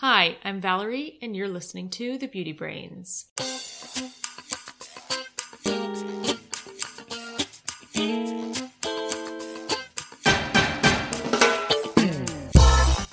[0.00, 3.28] Hi, I'm Valerie, and you're listening to The Beauty Brains.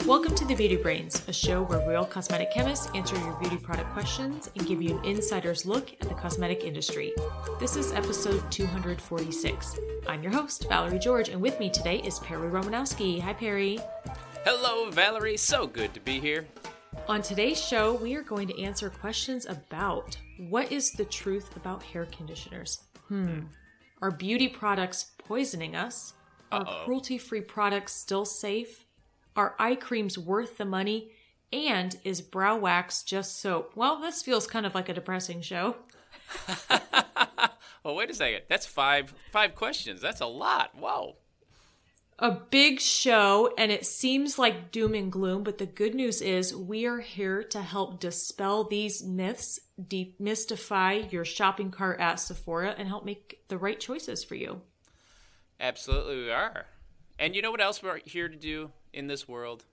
[0.06, 3.90] Welcome to The Beauty Brains, a show where real cosmetic chemists answer your beauty product
[3.94, 7.14] questions and give you an insider's look at the cosmetic industry.
[7.62, 9.80] This is episode 246.
[10.10, 13.22] I'm your host, Valerie George, and with me today is Perry Romanowski.
[13.22, 13.80] Hi, Perry.
[14.44, 15.38] Hello, Valerie.
[15.38, 16.46] So good to be here.
[17.10, 21.84] On today's show, we are going to answer questions about what is the truth about
[21.84, 22.80] hair conditioners?
[23.10, 23.42] Hmm.
[24.02, 26.14] Are beauty products poisoning us?
[26.52, 28.86] Are cruelty free products still safe?
[29.36, 31.12] Are eye creams worth the money?
[31.52, 33.74] And is brow wax just soap?
[33.76, 35.76] Well, this feels kind of like a depressing show.
[37.84, 38.44] well, wait a second.
[38.48, 40.00] That's five five questions.
[40.00, 40.72] That's a lot.
[40.74, 41.18] Whoa.
[42.24, 46.56] A big show and it seems like doom and gloom, but the good news is
[46.56, 52.88] we are here to help dispel these myths, demystify your shopping cart at Sephora, and
[52.88, 54.62] help make the right choices for you.
[55.60, 56.66] Absolutely, we are.
[57.20, 59.66] And you know what else we're here to do in this world?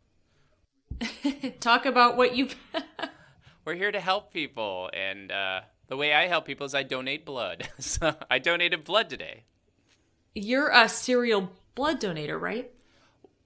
[1.61, 2.57] Talk about what you've.
[3.65, 7.25] We're here to help people, and uh, the way I help people is I donate
[7.25, 7.69] blood.
[7.79, 9.45] so I donated blood today.
[10.35, 12.71] You're a serial blood donator, right?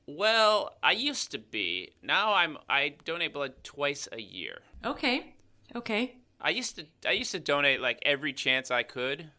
[0.06, 1.92] Well, I used to be.
[2.02, 2.58] Now I'm.
[2.68, 4.58] I donate blood twice a year.
[4.84, 5.34] Okay.
[5.74, 6.16] Okay.
[6.40, 6.86] I used to.
[7.06, 9.30] I used to donate like every chance I could,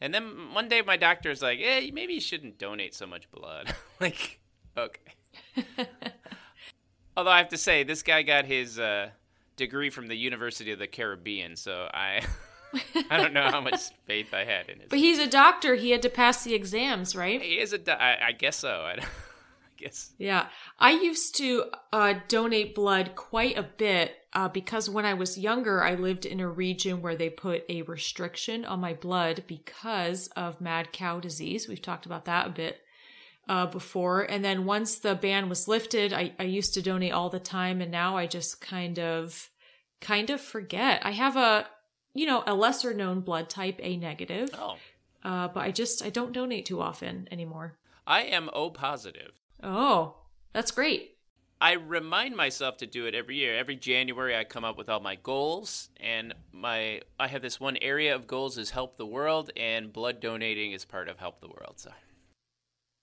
[0.00, 3.72] and then one day my doctor's like, "Eh, maybe you shouldn't donate so much blood."
[4.00, 4.40] like,
[4.76, 5.00] okay.
[7.16, 9.10] Although I have to say, this guy got his uh,
[9.56, 12.22] degree from the University of the Caribbean, so I.
[13.10, 14.88] I don't know how much faith I had in his.
[14.88, 15.74] But he's a doctor.
[15.74, 17.40] He had to pass the exams, right?
[17.40, 17.78] he is a.
[17.78, 18.68] do- I, I guess so.
[18.86, 19.04] I, I
[19.76, 20.12] guess.
[20.18, 20.48] Yeah.
[20.78, 25.82] I used to uh, donate blood quite a bit uh, because when I was younger,
[25.82, 30.60] I lived in a region where they put a restriction on my blood because of
[30.60, 31.68] mad cow disease.
[31.68, 32.78] We've talked about that a bit
[33.48, 34.22] uh, before.
[34.22, 37.80] And then once the ban was lifted, I, I used to donate all the time.
[37.80, 39.48] And now I just kind of,
[40.00, 41.00] kind of forget.
[41.04, 41.66] I have a,
[42.18, 44.50] you know, a lesser known blood type, A negative.
[44.58, 44.76] Oh,
[45.22, 47.76] Uh, but I just, I don't donate too often anymore.
[48.06, 49.32] I am O positive.
[49.62, 50.14] Oh,
[50.52, 51.16] that's great.
[51.60, 53.56] I remind myself to do it every year.
[53.56, 57.76] Every January, I come up with all my goals, and my I have this one
[57.78, 61.48] area of goals is help the world, and blood donating is part of help the
[61.48, 61.74] world.
[61.76, 61.90] So,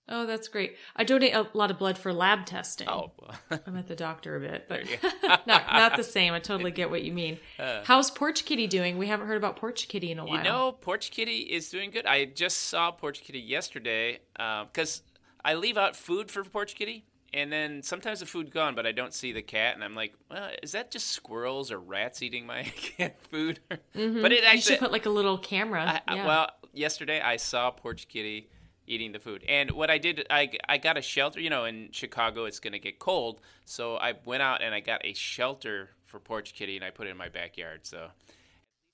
[0.07, 0.75] Oh, that's great.
[0.95, 2.87] I donate a lot of blood for lab testing.
[2.87, 3.11] oh,
[3.65, 5.27] I'm at the doctor a bit, but There you go.
[5.47, 6.33] not, not the same.
[6.33, 7.39] I totally get what you mean.
[7.57, 7.81] Uh.
[7.85, 8.97] How's Porch Kitty doing?
[8.99, 10.37] We haven't heard about Porch Kitty in a while.
[10.37, 12.05] you know, Porch Kitty is doing good.
[12.05, 15.01] I just saw Porch Kitty yesterday because
[15.43, 18.91] I leave out food for Porch Kitty, and then sometimes the food gone, but I
[18.91, 22.45] don't see the cat, and I'm like, well, is that just squirrels or rats eating
[22.45, 22.63] my
[22.97, 23.59] cat food?
[23.69, 24.21] But it Mm-hmm.
[24.31, 26.01] you actually, should put like a little camera.
[26.07, 28.49] I, I- well, yesterday I saw Porch Kitty
[28.87, 31.39] eating the food, and what I did, I I got a shelter.
[31.39, 35.05] You know, in Chicago it's gonna get cold, so I went out and I got
[35.05, 37.81] a shelter for Porch Kitty, and I put it in my backyard.
[37.85, 38.09] So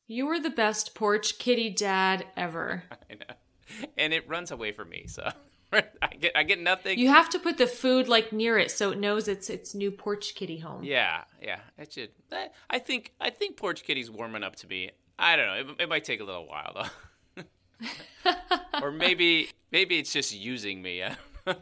[0.07, 2.83] you were the best Porch Kitty dad ever.
[3.09, 5.05] I know, and it runs away from me.
[5.07, 5.29] So
[5.73, 6.99] I get I get nothing.
[6.99, 9.91] You have to put the food like near it so it knows it's its new
[9.91, 10.83] Porch Kitty home.
[10.83, 11.59] yeah, yeah.
[11.77, 12.09] It should.
[12.31, 14.91] I- I think I think Porch Kitty's warming up to me.
[15.19, 15.73] I don't know.
[15.73, 16.89] It, it might take a little while though.
[18.81, 21.03] or maybe maybe it's just using me.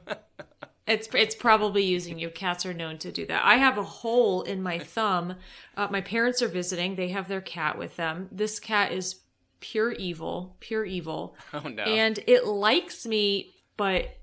[0.88, 2.32] It's it's probably using you.
[2.32, 3.46] Cats are known to do that.
[3.46, 5.36] I have a hole in my thumb.
[5.78, 6.96] Uh, my parents are visiting.
[6.96, 8.28] They have their cat with them.
[8.32, 9.18] This cat is
[9.60, 11.84] pure evil, pure evil, oh no.
[11.84, 14.18] and it likes me, but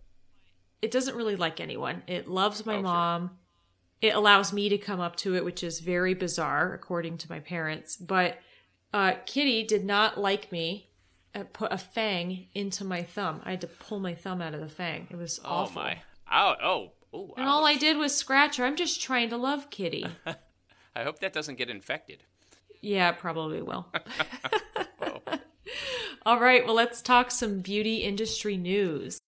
[0.82, 2.02] it doesn't really like anyone.
[2.08, 2.82] It loves my Oh, sure.
[2.82, 3.30] mom.
[4.02, 7.38] It allows me to come up to it, which is very bizarre, according to my
[7.38, 7.94] parents.
[7.96, 8.38] But
[8.92, 10.90] uh, Kitty did not like me.
[11.36, 13.42] Uh, Put a fang into my thumb.
[13.44, 15.06] I had to pull my thumb out of the fang.
[15.10, 15.82] It was awful.
[15.82, 15.98] oh my.
[16.32, 16.92] Oh oh.
[17.12, 18.64] Oh, And all I did was scratch her.
[18.64, 20.06] I'm just trying to love Kitty.
[20.96, 22.24] I hope that doesn't get infected.
[22.80, 23.86] yeah, probably will.
[26.26, 29.20] All right, well, let's talk some beauty industry news.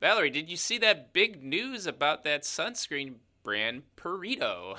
[0.00, 4.76] Valerie, did you see that big news about that sunscreen brand Purito?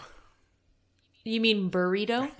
[1.23, 2.29] You mean burrito?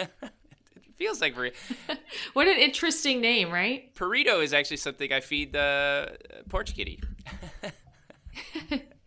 [0.75, 1.53] It feels like burrito.
[2.33, 3.93] what an interesting name, right?
[3.95, 7.01] Perito is actually something I feed the uh, porch kitty.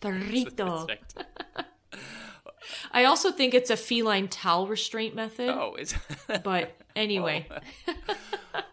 [0.01, 0.89] Burrito.
[2.91, 5.49] I also think it's a feline towel restraint method.
[5.51, 5.95] Oh, is
[6.43, 7.47] But anyway,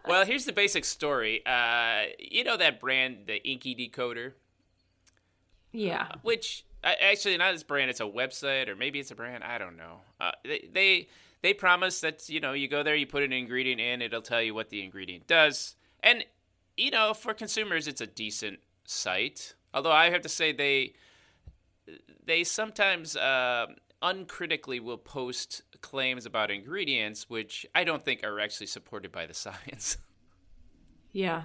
[0.06, 0.26] well.
[0.26, 1.46] Here's the basic story.
[1.46, 4.32] Uh, you know that brand, the INCIDecoder.
[5.72, 6.08] Yeah.
[6.10, 7.90] Uh, which actually not this brand.
[7.90, 9.44] It's a website or maybe it's a brand.
[9.44, 10.00] I don't know.
[10.20, 11.08] Uh, they, they
[11.42, 14.42] they promise that you know you go there, you put an ingredient in, it'll tell
[14.42, 16.24] you what the ingredient does, and
[16.76, 19.54] you know for consumers it's a decent site.
[19.74, 20.94] Although I have to say they
[22.24, 23.66] they sometimes uh,
[24.00, 29.34] uncritically will post claims about ingredients which I don't think are actually supported by the
[29.34, 29.98] science.
[31.12, 31.42] Yeah.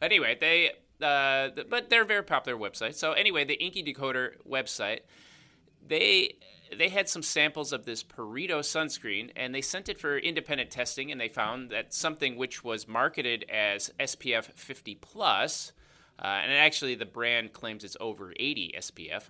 [0.00, 0.72] Anyway, they
[1.02, 2.94] uh, but they're a very popular website.
[2.94, 5.00] So anyway, the INCIDecoder website,
[5.86, 6.36] they
[6.76, 11.12] they had some samples of this Purito sunscreen and they sent it for independent testing
[11.12, 15.72] and they found that something which was marketed as SPF 50 plus,
[16.18, 19.24] uh, and actually the brand claims it's over 80 SPF.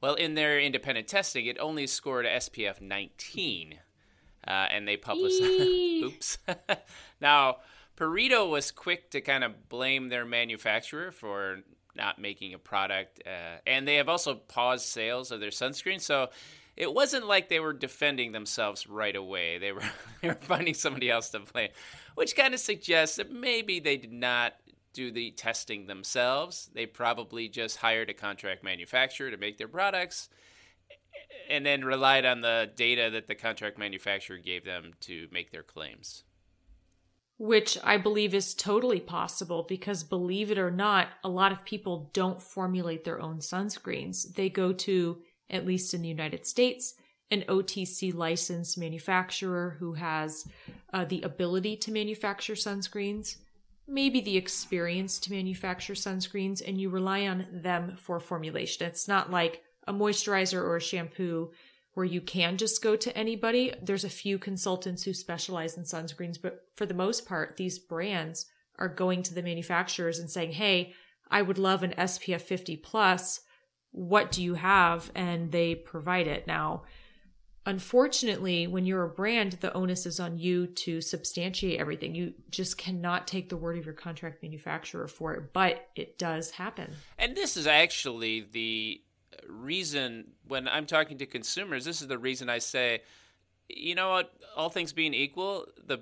[0.00, 3.78] Well, in their independent testing, it only scored SPF 19,
[4.48, 5.40] uh, and they published.
[5.42, 6.38] oops.
[7.20, 7.58] now,
[8.02, 11.58] Purito was quick to kind of blame their manufacturer for
[11.94, 16.00] not making a product, uh, and they have also paused sales of their sunscreen.
[16.00, 16.30] So
[16.76, 19.58] it wasn't like they were defending themselves right away.
[19.58, 19.84] They were
[20.20, 21.68] they were finding somebody else to blame,
[22.16, 24.54] which kind of suggests that maybe they did not
[24.92, 26.70] do the testing themselves.
[26.74, 30.28] They probably just hired a contract manufacturer to make their products
[31.48, 35.62] and then relied on the data that the contract manufacturer gave them to make their
[35.62, 36.24] claims.
[37.42, 42.08] Which I believe is totally possible because, believe it or not, a lot of people
[42.12, 44.32] don't formulate their own sunscreens.
[44.34, 45.18] They go to,
[45.50, 46.94] at least in the United States,
[47.32, 50.46] an OTC licensed manufacturer who has
[50.92, 53.38] uh, the ability to manufacture sunscreens
[53.88, 58.86] maybe the experience to manufacture sunscreens and you rely on them for formulation.
[58.86, 61.50] It's not like a moisturizer or a shampoo
[61.94, 63.72] where you can just go to anybody.
[63.82, 68.46] There's a few consultants who specialize in sunscreens, but for the most part, these brands
[68.78, 70.94] are going to the manufacturers and saying, Hey,
[71.30, 73.40] I would love an SPF 50 plus.
[73.90, 75.10] What do you have?
[75.14, 76.46] And they provide it.
[76.46, 76.84] Now,
[77.66, 82.14] unfortunately, when you're a brand, the onus is on you to substantiate everything.
[82.14, 86.50] You just cannot take the word of your contract manufacturer for it, but it does
[86.50, 86.92] happen.
[87.18, 89.02] And this is actually the
[89.48, 93.02] reason when I'm talking to consumers, this is the reason I say,
[93.68, 96.00] you know what, all things being equal, the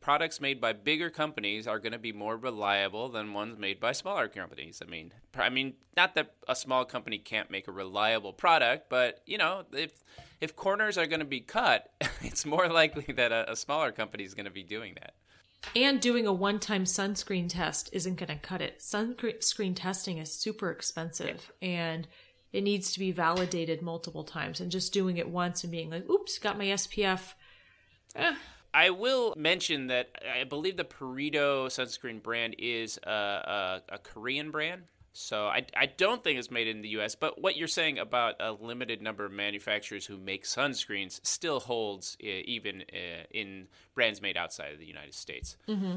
[0.00, 3.92] products made by bigger companies are going to be more reliable than ones made by
[3.92, 4.80] smaller companies.
[4.86, 9.22] I mean, I mean, not that a small company can't make a reliable product, but
[9.26, 10.02] you know, if
[10.40, 11.90] if corners are going to be cut,
[12.22, 15.14] it's more likely that a, a smaller company is going to be doing that.
[15.74, 18.78] And doing a one-time sunscreen test isn't going to cut it.
[18.78, 21.68] Sunscreen testing is super expensive, yeah.
[21.68, 22.08] and
[22.56, 24.60] it needs to be validated multiple times.
[24.60, 27.34] And just doing it once and being like, "Oops, got my SPF."
[28.14, 28.34] Eh,
[28.72, 34.50] I will mention that I believe the Purito sunscreen brand is a, a, a, Korean
[34.50, 34.84] brand.
[35.12, 37.14] So I, I don't think it's made in the U.S.
[37.14, 42.16] But what you're saying about a limited number of manufacturers who make sunscreens still holds
[42.20, 42.82] even
[43.30, 45.58] in brands made outside of the United States.
[45.68, 45.96] Mm-hmm.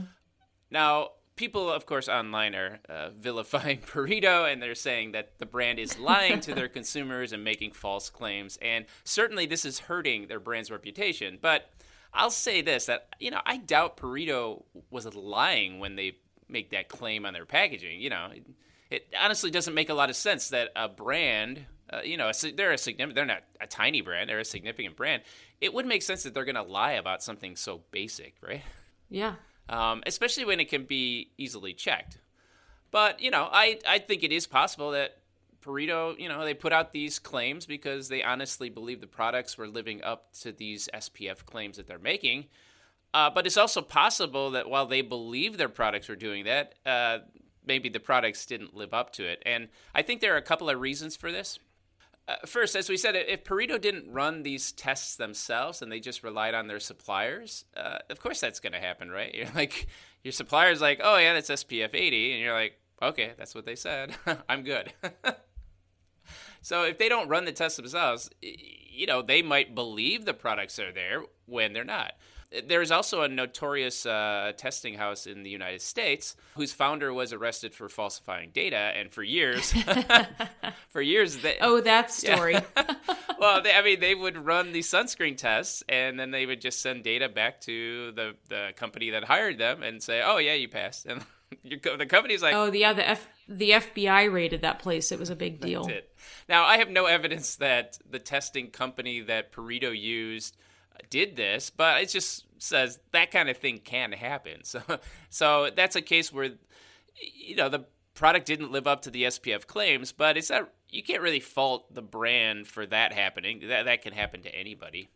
[0.72, 5.80] Now, people, of course, online are uh, vilifying Purito and they're saying that the brand
[5.80, 8.60] is lying to their consumers and making false claims.
[8.62, 11.40] And certainly this is hurting their brand's reputation.
[11.42, 11.70] But
[12.14, 16.18] I'll say this that you know I doubt Purito was lying when they
[16.50, 18.02] make that claim on their packaging.
[18.02, 18.46] You know, it,
[18.90, 22.74] it honestly doesn't make a lot of sense that a brand, uh, you know, they're
[22.74, 25.22] a significant, they're not a tiny brand, they're a significant brand.
[25.62, 28.64] It would make sense that they're going to lie about something so basic, right?
[29.10, 29.36] Yeah.
[29.70, 32.20] Um, especially when it can be easily checked.
[32.92, 35.18] But you know, I I think it is possible that
[35.64, 39.68] Purito, you know, they put out these claims because they honestly believe the products were
[39.68, 42.46] living up to these SPF claims that they're making.
[43.14, 47.20] Uh, but it's also possible that while they believe their products were doing that, uh,
[47.66, 49.42] maybe the products didn't live up to it.
[49.46, 51.60] And I think there are a couple of reasons for this.
[52.30, 56.24] Uh, first, as we said, if Purito didn't run these tests themselves and they just
[56.24, 59.34] relied on their suppliers, uh, of course that's going to happen, right?
[59.40, 59.88] You're like,
[60.24, 63.76] your supplier's like, oh yeah, that's SPF 80, and you're like, okay, that's what they
[63.76, 64.16] said.
[64.50, 64.94] I'm good.
[66.62, 70.78] So if they don't run the tests themselves, you know, they might believe the products
[70.78, 72.14] are there when they're not.
[72.68, 77.76] There's also a notorious uh, testing house in the United States whose founder was arrested
[77.76, 79.72] for falsifying data, and for years,
[80.90, 82.54] for years, they, oh, that story.
[82.54, 82.96] Yeah.
[83.40, 86.82] well, they, I mean, they would run these sunscreen tests, and then they would just
[86.82, 90.68] send data back to the the company that hired them and say, "Oh, yeah, you
[90.68, 91.24] passed." And
[91.64, 95.12] the company's like, "Oh, yeah, the F- the FBI raided that place.
[95.12, 95.88] It was a big deal."
[96.48, 100.58] Now, I have no evidence that the testing company that Purito used
[101.10, 104.62] did this, but it just says that kind of thing can happen.
[104.64, 104.82] So,
[105.30, 106.52] so that's a case where,
[107.16, 111.04] you know, the product didn't live up to the SPF claims, but it's not you
[111.04, 113.62] can't really fault the brand for that happening.
[113.68, 115.10] That that can happen to anybody.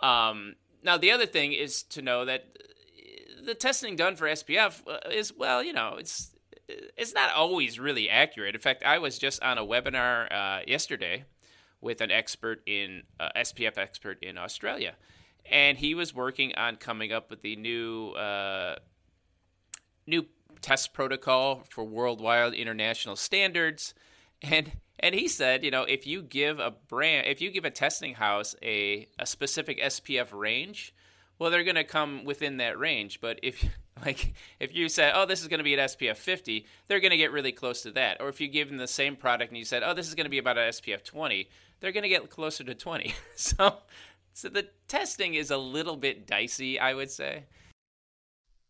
[0.00, 2.58] Um, now the other thing is to know that
[3.44, 6.34] the testing done for SPF uh, is well, you know, it's
[6.68, 8.54] it's not always really accurate.
[8.54, 11.24] In fact, I was just on a webinar uh, yesterday
[11.82, 14.94] with an expert in uh, SPF expert in Australia,
[15.44, 18.76] and he was working on coming up with the new uh,
[20.06, 20.24] new
[20.62, 23.92] test protocol for worldwide international standards,
[24.40, 27.70] and and he said, you know, if you give a brand, if you give a
[27.70, 30.94] testing house a a specific SPF range,
[31.38, 33.20] well, they're going to come within that range.
[33.20, 33.64] But if
[34.04, 37.10] like if you say, oh, this is going to be an SPF 50, they're going
[37.10, 38.20] to get really close to that.
[38.20, 40.24] Or if you give them the same product and you said, oh, this is going
[40.26, 41.48] to be about an SPF 20,
[41.82, 43.14] they're going to get closer to 20.
[43.34, 43.74] so,
[44.32, 47.44] so the testing is a little bit dicey, I would say.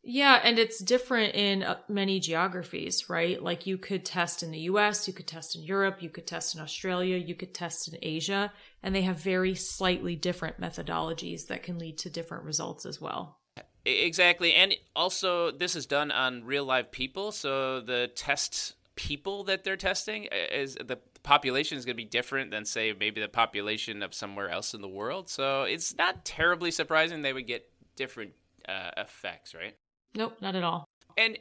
[0.04, 3.40] Yeah, and it's different in uh, many geographies, right?
[3.40, 6.56] Like you could test in the US, you could test in Europe, you could test
[6.56, 8.52] in Australia, you could test in Asia,
[8.82, 13.38] and they have very slightly different methodologies that can lead to different results as well.
[13.84, 14.54] Exactly.
[14.54, 17.30] And also, this is done on real live people.
[17.30, 22.50] So the test people that they're testing is the population is going to be different
[22.50, 25.28] than, say, maybe the population of somewhere else in the world.
[25.28, 28.32] So it's not terribly surprising they would get different
[28.68, 29.76] uh, effects, right?
[30.14, 30.88] Nope, not at all.
[31.16, 31.38] And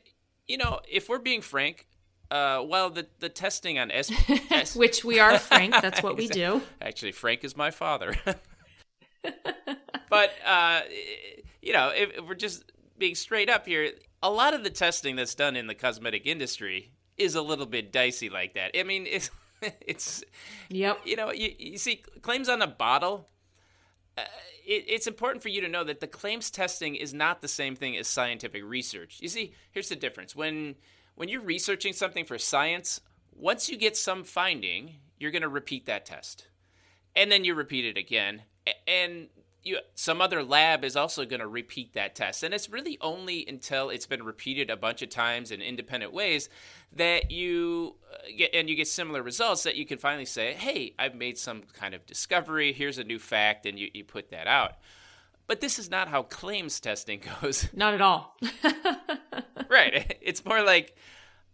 [0.47, 1.87] you know, if we're being frank,
[2.29, 4.11] uh, well, the the testing on S,
[4.51, 5.73] S- which we are frank.
[5.81, 6.61] That's what we do.
[6.81, 8.15] Actually, Frank is my father.
[10.09, 10.81] but uh,
[11.61, 13.91] you know, if, if we're just being straight up here,
[14.23, 16.91] a lot of the testing that's done in the cosmetic industry
[17.21, 18.71] is a little bit dicey like that.
[18.77, 19.29] I mean, it's
[19.81, 20.23] it's
[20.69, 20.99] yep.
[21.05, 23.29] You know, you, you see claims on a bottle.
[24.17, 24.23] Uh,
[24.65, 27.75] it, it's important for you to know that the claims testing is not the same
[27.75, 29.19] thing as scientific research.
[29.21, 30.35] You see, here's the difference.
[30.35, 30.75] When
[31.15, 33.01] when you're researching something for science,
[33.35, 36.47] once you get some finding, you're going to repeat that test.
[37.15, 38.43] And then you repeat it again.
[38.87, 39.27] And
[39.63, 42.43] you, some other lab is also going to repeat that test.
[42.43, 46.49] And it's really only until it's been repeated a bunch of times in independent ways
[46.93, 50.93] that you uh, get and you get similar results that you can finally say, "Hey,
[50.97, 52.73] I've made some kind of discovery.
[52.73, 54.73] Here's a new fact," and you, you put that out.
[55.47, 57.67] But this is not how claims testing goes.
[57.73, 58.37] Not at all.
[59.69, 60.17] right.
[60.21, 60.95] It's more like,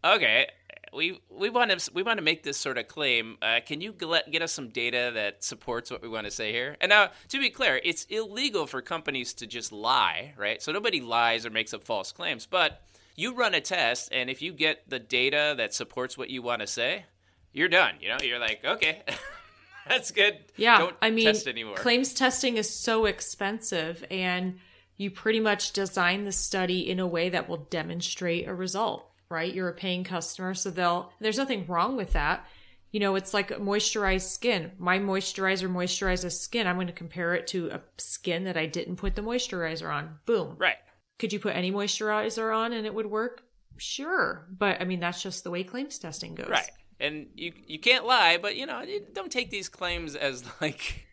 [0.04, 0.48] okay,
[0.94, 3.38] we we want to we want to make this sort of claim.
[3.42, 6.52] Uh, can you get, get us some data that supports what we want to say
[6.52, 6.78] here?
[6.82, 10.62] And now, to be clear, it's illegal for companies to just lie, right?
[10.62, 12.46] So nobody lies or makes up false claims.
[12.46, 12.82] But
[13.16, 16.62] you run a test, and if you get the data that supports what you want
[16.62, 17.06] to say,
[17.52, 17.96] you're done.
[18.00, 19.04] You know, you're like, okay.
[19.88, 20.38] That's good.
[20.58, 21.76] Yeah, Don't I mean, test anymore.
[21.76, 24.60] claims testing is so expensive, and
[24.98, 29.54] you pretty much design the study in a way that will demonstrate a result right?
[29.54, 32.46] You're a paying customer, so they'll, there's nothing wrong with that.
[32.92, 34.72] You know, it's like moisturized skin.
[34.80, 36.68] My moisturizer moisturizes skin.
[36.68, 40.20] I'm going to compare it to a skin that I didn't put the moisturizer on.
[40.26, 40.56] Boom.
[40.58, 40.78] Right.
[41.20, 43.44] Could you put any moisturizer on and it would work?
[43.78, 44.48] Sure.
[44.50, 46.50] But I mean, that's just the way claims testing goes.
[46.50, 46.70] Right.
[47.00, 51.07] And you you can't lie, but you know, don't take these claims as like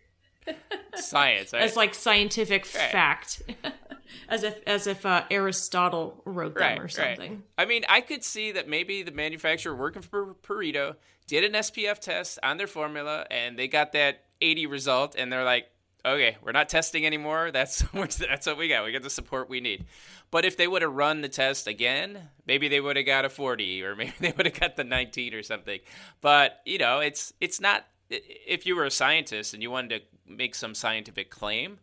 [0.94, 1.52] science.
[1.52, 1.62] Right?
[1.62, 2.90] As like scientific right.
[2.90, 3.42] fact.
[4.28, 7.30] as if as if uh, Aristotle wrote them or something.
[7.30, 7.40] Right.
[7.58, 10.96] I mean, I could see that maybe the manufacturer working for Purito
[11.26, 15.44] did an SPF test on their formula and they got that 80 result and they're
[15.44, 15.66] like,
[16.04, 17.50] okay, we're not testing anymore.
[17.50, 18.84] That's that's what we got.
[18.84, 19.86] We got the support we need.
[20.30, 23.28] But if they would have run the test again, maybe they would have got a
[23.28, 25.80] 40 or maybe they would have got the 19 or something.
[26.20, 30.32] But, you know, it's it's not if you were a scientist and you wanted to
[30.32, 31.78] make some scientific claim,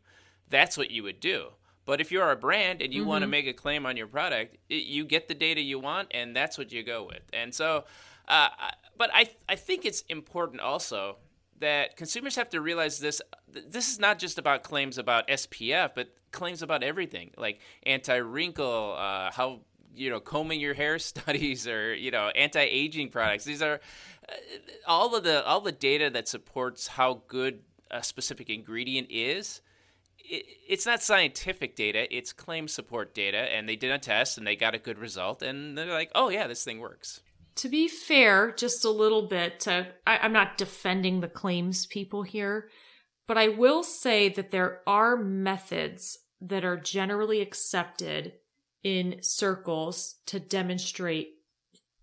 [0.50, 1.50] that's what you would do.
[1.86, 3.10] But if you're a brand and you mm-hmm.
[3.10, 6.10] want to make a claim on your product, it, you get the data you want,
[6.12, 7.24] and that's what you go with.
[7.34, 7.86] And so,
[8.28, 8.50] uh,
[8.98, 11.18] but I I think it's important also
[11.60, 13.22] that consumers have to realize this.
[13.48, 19.32] This is not just about claims about SPF, but claims about everything, like anti-wrinkle, uh,
[19.32, 19.62] how
[19.96, 23.44] you know combing your hair studies, or you know anti-aging products.
[23.44, 23.80] These are
[24.88, 27.60] all of the all the data that supports how good
[27.90, 29.62] a specific ingredient is
[30.24, 34.46] it, it's not scientific data; it's claim support data, and they did a test and
[34.46, 37.22] they got a good result, and they're like, "Oh yeah, this thing works."
[37.56, 42.24] To be fair, just a little bit, to, I, I'm not defending the claims people
[42.24, 42.70] here,
[43.28, 48.34] but I will say that there are methods that are generally accepted
[48.84, 51.34] in circles to demonstrate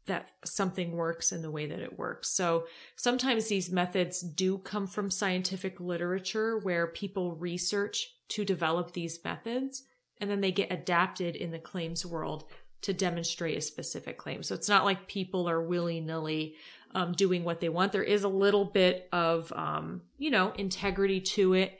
[0.08, 2.30] that something works in the way that it works.
[2.30, 9.18] So sometimes these methods do come from scientific literature where people research to develop these
[9.24, 9.84] methods
[10.20, 12.44] and then they get adapted in the claims world
[12.82, 14.42] to demonstrate a specific claim.
[14.42, 16.54] So it's not like people are willy nilly
[16.94, 17.92] um, doing what they want.
[17.92, 21.78] There is a little bit of, um, you know, integrity to it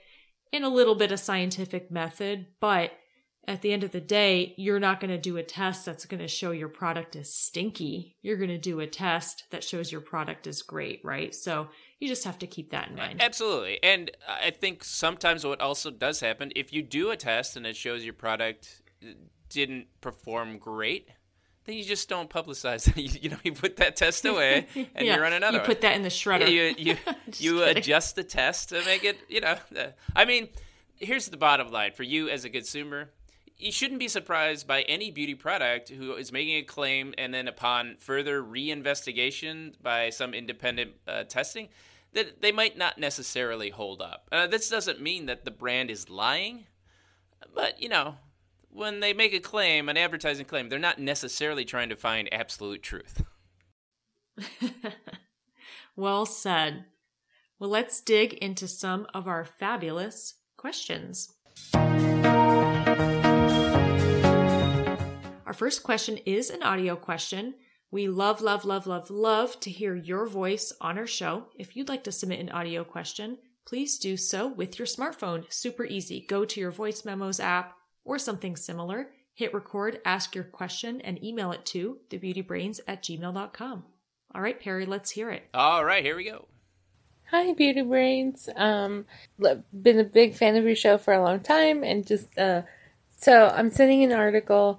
[0.52, 2.92] and a little bit of scientific method, but
[3.48, 6.20] at the end of the day, you're not going to do a test that's going
[6.20, 8.14] to show your product is stinky.
[8.20, 11.34] You're going to do a test that shows your product is great, right?
[11.34, 13.22] So you just have to keep that in mind.
[13.22, 13.82] Absolutely.
[13.82, 17.74] And I think sometimes what also does happen, if you do a test and it
[17.74, 18.82] shows your product
[19.48, 21.08] didn't perform great,
[21.64, 22.94] then you just don't publicize.
[22.96, 25.56] you, you know, you put that test away and yeah, you run another.
[25.56, 26.50] You put that in the shredder.
[26.50, 26.96] You you,
[27.38, 29.16] you adjust the test to make it.
[29.28, 30.48] You know, uh, I mean,
[30.96, 33.10] here's the bottom line for you as a consumer.
[33.58, 37.48] You shouldn't be surprised by any beauty product who is making a claim and then
[37.48, 41.68] upon further reinvestigation by some independent uh, testing
[42.12, 44.28] that they might not necessarily hold up.
[44.30, 46.66] Uh, this doesn't mean that the brand is lying,
[47.52, 48.14] but you know,
[48.70, 52.82] when they make a claim, an advertising claim, they're not necessarily trying to find absolute
[52.82, 53.24] truth.
[55.96, 56.84] well said.
[57.58, 61.34] Well, let's dig into some of our fabulous questions.
[65.48, 67.54] Our first question is an audio question.
[67.90, 71.46] We love, love, love, love, love to hear your voice on our show.
[71.58, 75.50] If you'd like to submit an audio question, please do so with your smartphone.
[75.50, 76.26] Super easy.
[76.28, 81.24] Go to your voice memos app or something similar, hit record, ask your question, and
[81.24, 83.84] email it to thebeautybrains at gmail.com.
[84.34, 85.44] All right, Perry, let's hear it.
[85.54, 86.44] All right, here we go.
[87.30, 88.50] Hi, Beauty Brains.
[88.54, 89.06] Um,
[89.38, 92.62] been a big fan of your show for a long time, and just uh,
[93.16, 94.78] so I'm sending an article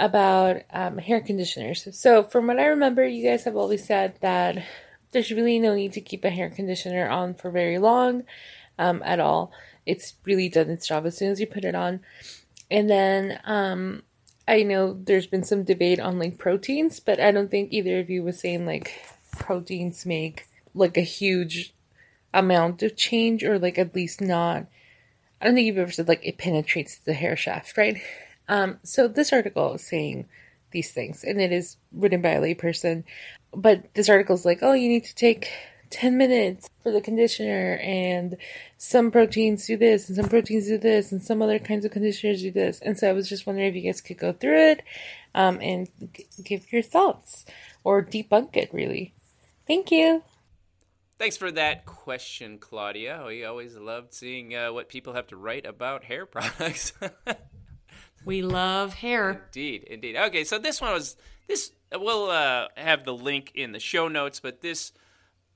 [0.00, 1.86] about um, hair conditioners.
[1.92, 4.64] So, from what I remember, you guys have always said that
[5.12, 8.24] there's really no need to keep a hair conditioner on for very long
[8.78, 9.52] um, at all.
[9.84, 12.00] It's really done its job as soon as you put it on.
[12.70, 14.02] And then um,
[14.48, 18.08] I know there's been some debate on like proteins, but I don't think either of
[18.08, 18.92] you was saying like
[19.32, 21.74] proteins make like a huge
[22.32, 24.66] amount of change or like at least not.
[25.40, 28.00] I don't think you've ever said like it penetrates the hair shaft, right?
[28.50, 30.26] Um, so this article is saying
[30.72, 33.04] these things, and it is written by a layperson.
[33.54, 35.50] But this article is like, oh, you need to take
[35.90, 38.36] 10 minutes for the conditioner and
[38.76, 42.42] some proteins do this and some proteins do this and some other kinds of conditioners
[42.42, 44.82] do this and so i was just wondering if you guys could go through it
[45.34, 47.44] um, and g- give your thoughts
[47.82, 49.12] or debunk it really
[49.66, 50.22] thank you
[51.18, 53.22] Thanks for that question, Claudia.
[53.26, 56.94] We always loved seeing uh, what people have to write about hair products.
[58.24, 59.42] we love hair.
[59.46, 60.16] Indeed, indeed.
[60.16, 61.16] Okay, so this one was
[61.48, 61.72] this.
[61.92, 64.92] We'll uh, have the link in the show notes, but this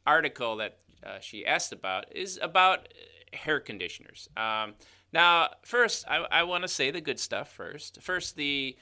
[0.07, 2.89] article that uh, she asked about is about
[3.33, 4.29] hair conditioners.
[4.37, 4.75] Um,
[5.13, 8.03] now, first, I, I want to say the good stuff first.
[8.03, 8.77] First, the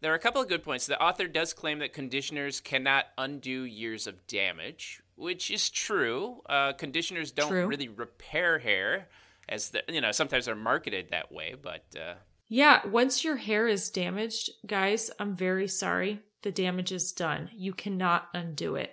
[0.00, 0.86] there are a couple of good points.
[0.86, 6.40] The author does claim that conditioners cannot undo years of damage, which is true.
[6.48, 7.66] Uh, conditioners don't true.
[7.66, 9.08] really repair hair,
[9.48, 11.54] as the, you know sometimes they're marketed that way.
[11.60, 12.14] But uh,
[12.48, 16.20] yeah, once your hair is damaged, guys, I'm very sorry.
[16.42, 17.50] The damage is done.
[17.54, 18.92] You cannot undo it.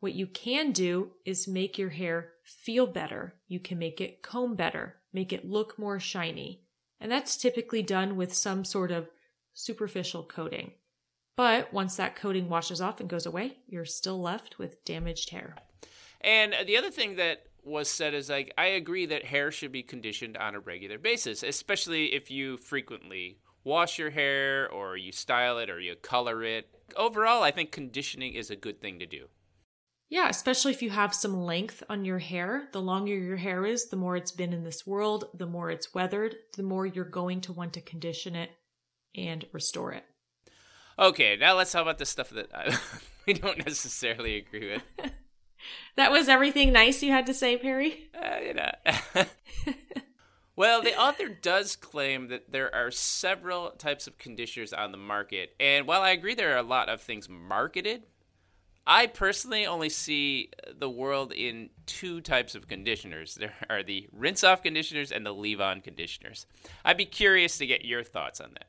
[0.00, 3.34] What you can do is make your hair feel better.
[3.46, 6.62] You can make it comb better, make it look more shiny.
[7.00, 9.08] And that's typically done with some sort of
[9.52, 10.72] superficial coating.
[11.36, 15.56] But once that coating washes off and goes away, you're still left with damaged hair.
[16.20, 19.82] And the other thing that was said is like, I agree that hair should be
[19.82, 25.58] conditioned on a regular basis, especially if you frequently wash your hair or you style
[25.58, 26.68] it or you color it.
[26.96, 29.28] Overall, I think conditioning is a good thing to do.
[30.10, 32.68] Yeah, especially if you have some length on your hair.
[32.72, 35.94] The longer your hair is, the more it's been in this world, the more it's
[35.94, 38.50] weathered, the more you're going to want to condition it
[39.16, 40.04] and restore it.
[40.98, 42.76] Okay, now let's talk about the stuff that I,
[43.26, 45.12] we don't necessarily agree with.
[45.96, 48.10] that was everything nice you had to say, Perry?
[48.14, 48.70] Uh, you know.
[50.56, 55.54] well, the author does claim that there are several types of conditioners on the market.
[55.60, 58.04] And while I agree there are a lot of things marketed,
[58.86, 63.38] I personally only see the world in two types of conditioners.
[63.40, 66.46] There are the rinse off conditioners and the leave on conditioners.
[66.84, 68.66] I'd be curious to get your thoughts on that.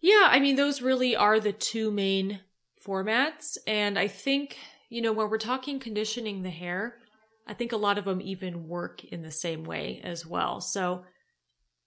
[0.00, 2.40] Yeah, I mean, those really are the two main
[2.84, 3.58] formats.
[3.66, 4.56] And I think,
[4.90, 6.98] you know, when we're talking conditioning the hair,
[7.46, 10.60] I think a lot of them even work in the same way as well.
[10.60, 11.04] So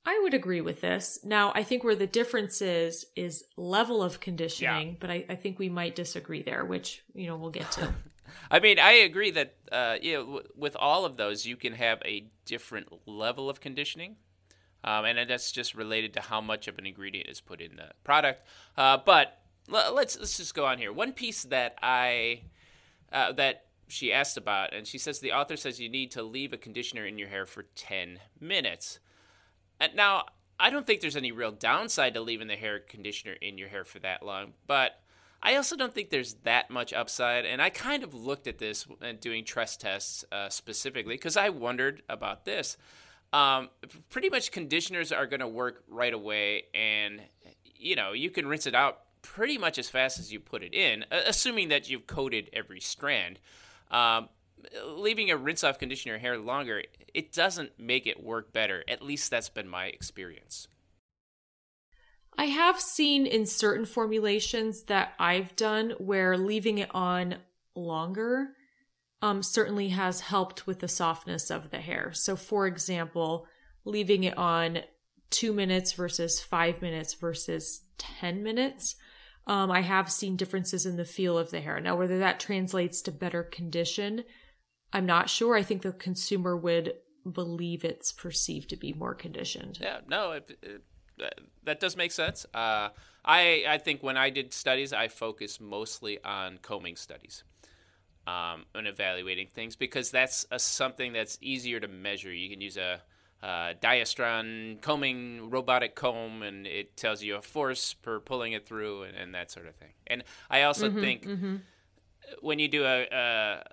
[0.06, 1.20] I would agree with this.
[1.24, 4.96] Now, I think where the difference is, is level of conditioning, yeah.
[5.00, 7.94] but I, I, think we might disagree there, which, you know, we'll get to.
[8.52, 11.74] I mean, I agree that, uh, you know, w- with all of those, you can
[11.74, 14.16] have a different level of conditioning.
[14.84, 17.92] Um, and that's just related to how much of an ingredient is put in the
[18.04, 18.46] product.
[18.76, 19.40] Uh, but
[19.70, 20.92] let's let's just go on here.
[20.92, 22.42] One piece that I
[23.14, 26.52] uh, that she asked about, and she says the author says you need to leave
[26.52, 29.00] a conditioner in your hair for ten minutes.
[29.80, 30.26] And now
[30.60, 33.86] I don't think there's any real downside to leaving the hair conditioner in your hair
[33.86, 35.00] for that long, but
[35.46, 37.46] I also don't think there's that much upside.
[37.46, 41.50] And I kind of looked at this and doing tress tests uh, specifically because I
[41.50, 42.78] wondered about this.
[43.34, 43.70] Um,
[44.10, 47.20] pretty much conditioners are going to work right away, and
[47.76, 50.76] you know you can rinse it out pretty much as fast as you put it
[50.76, 53.40] in, assuming that you've coated every strand.
[53.90, 54.30] Um,
[54.86, 56.84] leaving a rinse off conditioner hair longer,
[57.14, 58.84] it doesn't make it work better.
[58.88, 60.68] At least that's been my experience.
[62.38, 67.36] I have seen in certain formulations that I've done where leaving it on
[67.76, 68.50] longer
[69.22, 72.12] um, certainly has helped with the softness of the hair.
[72.14, 73.48] So, for example,
[73.86, 74.80] leaving it on
[75.30, 78.96] two minutes versus five minutes versus 10 minutes.
[79.46, 81.80] Um, I have seen differences in the feel of the hair.
[81.80, 84.24] Now, whether that translates to better condition,
[84.94, 85.56] I'm not sure.
[85.56, 86.94] I think the consumer would
[87.30, 89.80] believe it's perceived to be more conditioned.
[89.82, 90.82] Yeah, no, it, it,
[91.64, 92.46] that does make sense.
[92.54, 92.90] Uh,
[93.26, 97.44] I I think when I did studies, I focused mostly on combing studies
[98.28, 102.34] um, and evaluating things because that's a, something that's easier to measure.
[102.34, 103.02] You can use a
[103.44, 109.04] uh, Diastron combing robotic comb, and it tells you a force per pulling it through,
[109.04, 109.92] and, and that sort of thing.
[110.08, 111.56] And I also mm-hmm, think mm-hmm.
[112.40, 113.64] when you do a, a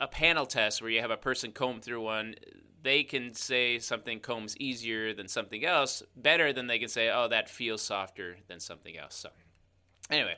[0.00, 2.34] a panel test where you have a person comb through one,
[2.82, 7.28] they can say something combs easier than something else better than they can say, oh,
[7.28, 9.14] that feels softer than something else.
[9.14, 9.28] So,
[10.10, 10.34] anyway,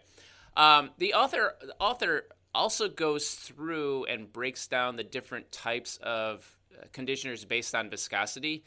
[0.57, 6.56] um, the author the author also goes through and breaks down the different types of
[6.93, 8.65] conditioners based on viscosity.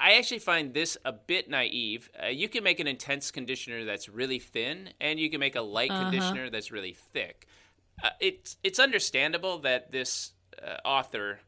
[0.00, 2.08] I actually find this a bit naive.
[2.22, 5.60] Uh, you can make an intense conditioner that's really thin, and you can make a
[5.60, 6.10] light uh-huh.
[6.10, 7.48] conditioner that's really thick
[8.02, 11.40] uh, it's it's understandable that this uh, author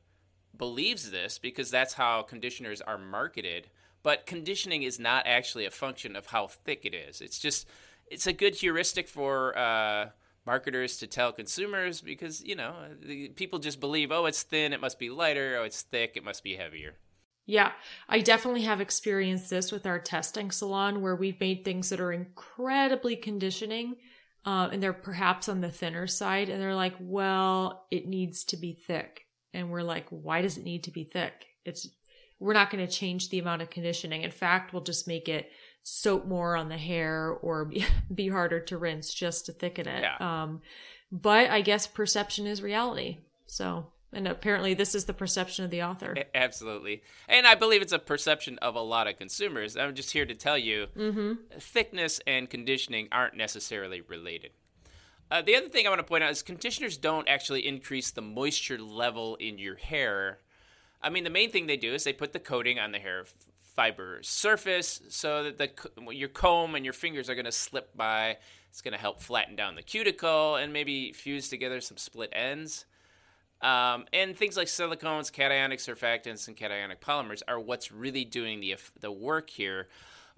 [0.56, 3.68] believes this because that's how conditioners are marketed.
[4.02, 7.20] But conditioning is not actually a function of how thick it is.
[7.20, 7.68] It's just
[8.06, 10.08] it's a good heuristic for uh,
[10.46, 12.74] marketers to tell consumers because you know
[13.36, 16.42] people just believe oh it's thin it must be lighter oh it's thick it must
[16.44, 16.96] be heavier.
[17.46, 17.72] Yeah,
[18.08, 22.12] I definitely have experienced this with our testing salon where we've made things that are
[22.12, 23.96] incredibly conditioning
[24.44, 28.56] uh, and they're perhaps on the thinner side, and they're like, well, it needs to
[28.56, 29.26] be thick.
[29.52, 31.46] And we're like, why does it need to be thick?
[31.64, 31.88] It's
[32.38, 34.22] we're not going to change the amount of conditioning.
[34.22, 35.50] In fact, we'll just make it
[35.82, 40.02] soak more on the hair or be, be harder to rinse just to thicken it.
[40.02, 40.16] Yeah.
[40.42, 40.62] Um,
[41.12, 43.18] but I guess perception is reality.
[43.46, 46.16] So and apparently, this is the perception of the author.
[46.34, 47.02] Absolutely.
[47.28, 49.76] And I believe it's a perception of a lot of consumers.
[49.76, 51.32] I'm just here to tell you mm-hmm.
[51.58, 54.50] thickness and conditioning aren't necessarily related.
[55.30, 58.20] Uh, the other thing I want to point out is conditioners don't actually increase the
[58.20, 60.38] moisture level in your hair.
[61.00, 63.24] I mean, the main thing they do is they put the coating on the hair
[63.80, 65.70] fiber surface so that the
[66.12, 68.36] your comb and your fingers are going to slip by.
[68.68, 72.84] It's going to help flatten down the cuticle and maybe fuse together some split ends.
[73.62, 78.76] Um, and things like silicones, cationic surfactants, and cationic polymers are what's really doing the
[79.00, 79.88] the work here.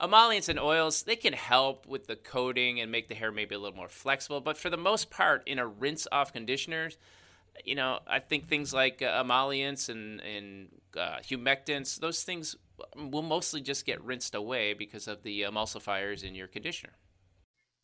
[0.00, 3.58] Emollients and oils they can help with the coating and make the hair maybe a
[3.58, 6.96] little more flexible, but for the most part, in a rinse off conditioners,
[7.64, 12.56] you know, I think things like uh, emollients and and uh, humectants, those things
[12.96, 16.92] will mostly just get rinsed away because of the emulsifiers in your conditioner.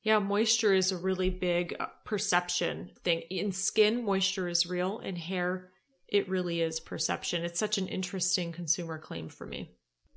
[0.02, 3.22] Yeah, moisture is a really big uh, perception thing.
[3.30, 5.00] In skin, moisture is real.
[5.00, 5.70] In hair,
[6.08, 7.44] it really is perception.
[7.44, 9.72] It's such an interesting consumer claim for me.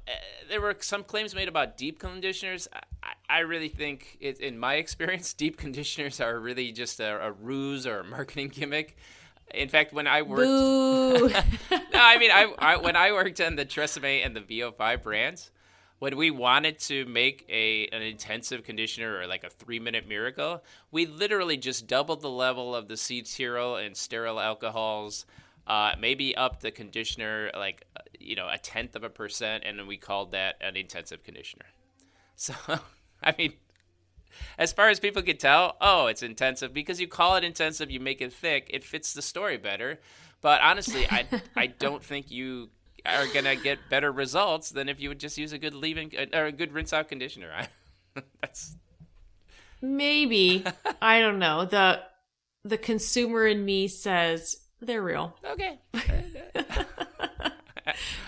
[0.07, 0.11] Uh,
[0.49, 2.67] there were some claims made about deep conditioners.
[3.03, 7.31] I, I really think, it, in my experience, deep conditioners are really just a, a
[7.31, 8.97] ruse or a marketing gimmick.
[9.53, 11.29] In fact, when I worked, no,
[11.93, 15.51] I mean, I, I, when I worked on the Tresemme and the VO5 brands,
[15.99, 20.63] when we wanted to make a an intensive conditioner or like a three minute miracle,
[20.91, 25.27] we literally just doubled the level of the cetyl and stearyl alcohols,
[25.67, 29.77] uh, maybe up the conditioner like uh, you know a tenth of a percent, and
[29.77, 31.65] then we called that an intensive conditioner.
[32.37, 32.55] So,
[33.21, 33.53] I mean,
[34.57, 37.99] as far as people could tell, oh, it's intensive because you call it intensive, you
[37.99, 39.99] make it thick, it fits the story better.
[40.41, 42.69] But honestly, I I don't think you
[43.05, 46.37] are gonna get better results than if you would just use a good leave-in uh,
[46.37, 47.67] or a good rinse out conditioner.
[48.41, 48.75] That's
[49.81, 50.63] maybe
[51.01, 52.01] I don't know the
[52.63, 55.35] the consumer in me says they're real.
[55.43, 55.79] Okay.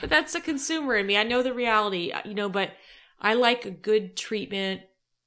[0.02, 1.18] but that's the consumer in me.
[1.18, 2.72] I know the reality, uh, you know, but
[3.20, 4.82] I like a good treatment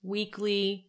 [0.06, 0.86] weekly.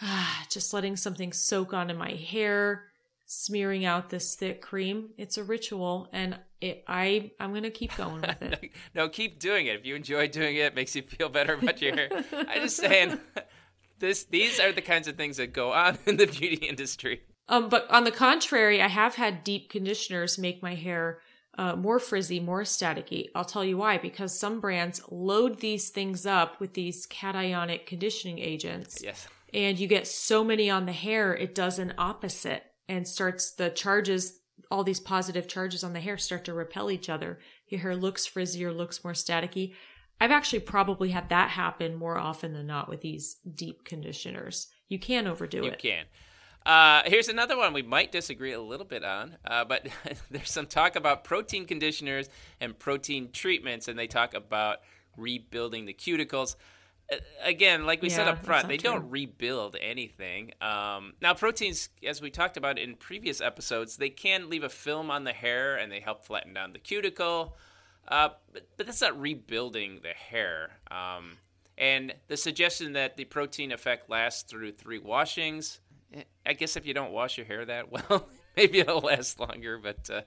[0.48, 2.84] just letting something soak onto my hair,
[3.26, 5.10] smearing out this thick cream.
[5.18, 8.72] It's a ritual, and it, I I'm gonna keep going with it.
[8.94, 9.76] no, keep doing it.
[9.76, 12.08] If you enjoy doing it, it makes you feel better about your hair.
[12.32, 13.18] I'm just saying,
[13.98, 17.22] this these are the kinds of things that go on in the beauty industry.
[17.48, 21.18] Um, but on the contrary, I have had deep conditioners make my hair
[21.60, 23.28] uh, more frizzy, more staticky.
[23.34, 23.98] I'll tell you why.
[23.98, 29.02] Because some brands load these things up with these cationic conditioning agents.
[29.04, 29.28] Yes.
[29.52, 33.68] And you get so many on the hair, it does an opposite and starts the
[33.68, 37.38] charges, all these positive charges on the hair start to repel each other.
[37.68, 39.74] Your hair looks frizzier, looks more staticky.
[40.18, 44.68] I've actually probably had that happen more often than not with these deep conditioners.
[44.88, 45.84] You can overdo you it.
[45.84, 46.04] You can.
[46.66, 49.88] Uh, here's another one we might disagree a little bit on, uh, but
[50.30, 52.28] there's some talk about protein conditioners
[52.60, 54.78] and protein treatments, and they talk about
[55.16, 56.56] rebuilding the cuticles.
[57.10, 58.90] Uh, again, like we yeah, said up front, they true.
[58.90, 60.52] don't rebuild anything.
[60.60, 65.10] Um, now, proteins, as we talked about in previous episodes, they can leave a film
[65.10, 67.56] on the hair and they help flatten down the cuticle,
[68.08, 70.70] uh, but, but, that's not rebuilding the hair.
[70.90, 71.38] Um,
[71.78, 75.80] and the suggestion that the protein effect lasts through three washings
[76.44, 80.10] I guess if you don't wash your hair that well, maybe it'll last longer, but.
[80.10, 80.22] Uh...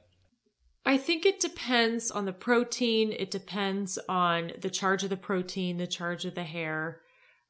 [0.86, 3.14] I think it depends on the protein.
[3.18, 7.00] It depends on the charge of the protein, the charge of the hair,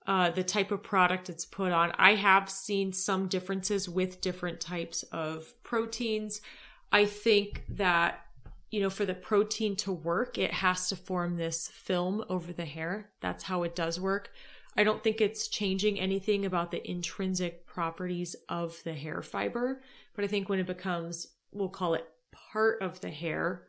[0.05, 1.93] uh, the type of product it's put on.
[1.97, 6.41] I have seen some differences with different types of proteins.
[6.91, 8.19] I think that,
[8.69, 12.65] you know, for the protein to work, it has to form this film over the
[12.65, 13.09] hair.
[13.19, 14.29] That's how it does work.
[14.75, 19.81] I don't think it's changing anything about the intrinsic properties of the hair fiber,
[20.15, 23.63] but I think when it becomes, we'll call it part of the hair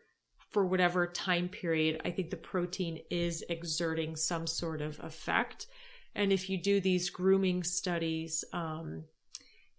[0.54, 5.66] for whatever time period, I think the protein is exerting some sort of effect.
[6.14, 9.02] And if you do these grooming studies um,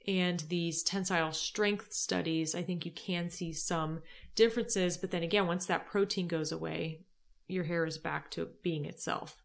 [0.05, 4.01] and these tensile strength studies, I think you can see some
[4.35, 4.97] differences.
[4.97, 7.05] But then again, once that protein goes away,
[7.47, 9.44] your hair is back to being itself.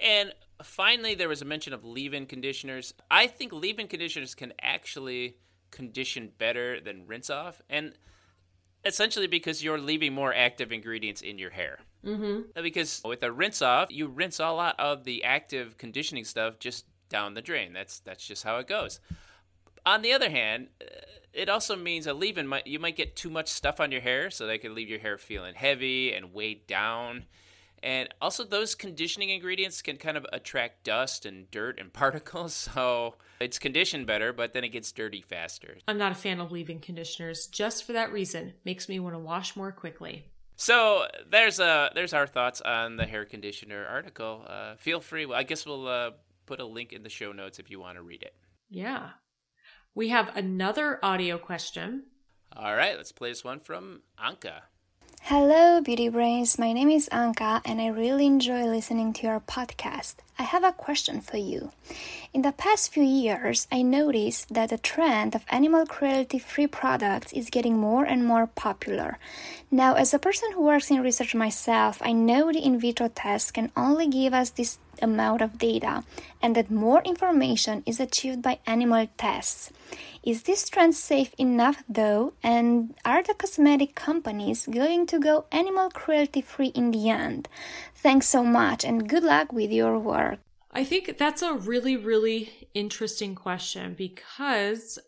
[0.00, 2.94] And finally, there was a mention of leave in conditioners.
[3.10, 5.36] I think leave in conditioners can actually
[5.70, 7.62] condition better than rinse off.
[7.70, 7.92] And
[8.84, 11.80] essentially because you're leaving more active ingredients in your hair.
[12.04, 12.60] Mm-hmm.
[12.62, 16.84] Because with a rinse off, you rinse a lot of the active conditioning stuff just
[17.08, 17.72] down the drain.
[17.72, 18.98] That's that's just how it goes.
[19.84, 20.86] On the other hand, uh,
[21.32, 24.30] it also means a leave-in might you might get too much stuff on your hair,
[24.30, 27.26] so that could leave your hair feeling heavy and weighed down.
[27.82, 32.54] And also, those conditioning ingredients can kind of attract dust and dirt and particles.
[32.54, 35.78] So it's conditioned better, but then it gets dirty faster.
[35.88, 38.54] I'm not a fan of leave-in conditioners just for that reason.
[38.64, 40.24] Makes me want to wash more quickly.
[40.56, 44.44] So there's uh there's our thoughts on the hair conditioner article.
[44.46, 45.26] Uh, feel free.
[45.32, 46.10] I guess we'll uh,
[46.46, 48.34] put a link in the show notes if you want to read it.
[48.70, 49.10] Yeah.
[49.94, 52.04] We have another audio question.
[52.54, 54.60] All right, let's play this one from Anka.
[55.26, 56.58] Hello, Beauty Brains.
[56.58, 60.16] My name is Anka, and I really enjoy listening to your podcast.
[60.36, 61.70] I have a question for you.
[62.34, 67.32] In the past few years, I noticed that the trend of animal cruelty free products
[67.32, 69.18] is getting more and more popular.
[69.70, 73.52] Now, as a person who works in research myself, I know the in vitro tests
[73.52, 76.02] can only give us this amount of data
[76.42, 79.70] and that more information is achieved by animal tests.
[80.22, 82.34] Is this trend safe enough though?
[82.42, 87.48] And are the cosmetic companies going to go animal cruelty free in the end?
[87.96, 90.38] Thanks so much and good luck with your work.
[90.70, 94.98] I think that's a really, really interesting question because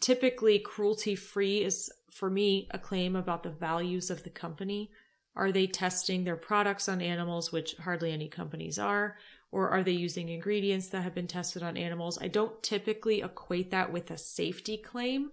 [0.00, 4.90] typically cruelty free is for me a claim about the values of the company.
[5.36, 9.16] Are they testing their products on animals, which hardly any companies are?
[9.54, 12.18] Or are they using ingredients that have been tested on animals?
[12.20, 15.30] I don't typically equate that with a safety claim.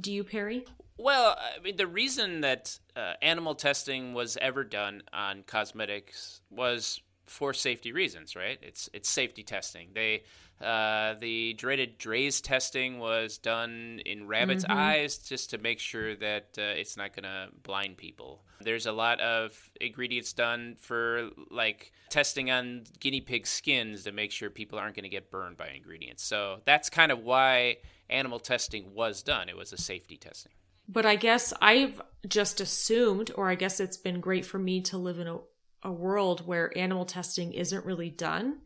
[0.00, 0.64] Do you, Perry?
[0.96, 7.00] Well, I mean, the reason that uh, animal testing was ever done on cosmetics was
[7.28, 8.58] for safety reasons, right?
[8.62, 9.90] It's it's safety testing.
[9.94, 10.22] They
[10.60, 14.76] uh, the dreaded Draize testing was done in rabbits' mm-hmm.
[14.76, 18.42] eyes just to make sure that uh, it's not going to blind people.
[18.60, 24.32] There's a lot of ingredients done for like testing on guinea pig skins to make
[24.32, 26.24] sure people aren't going to get burned by ingredients.
[26.24, 27.76] So that's kind of why
[28.10, 29.48] animal testing was done.
[29.48, 30.52] It was a safety testing.
[30.88, 34.96] But I guess I've just assumed, or I guess it's been great for me to
[34.96, 35.38] live in a,
[35.82, 38.58] a world where animal testing isn't really done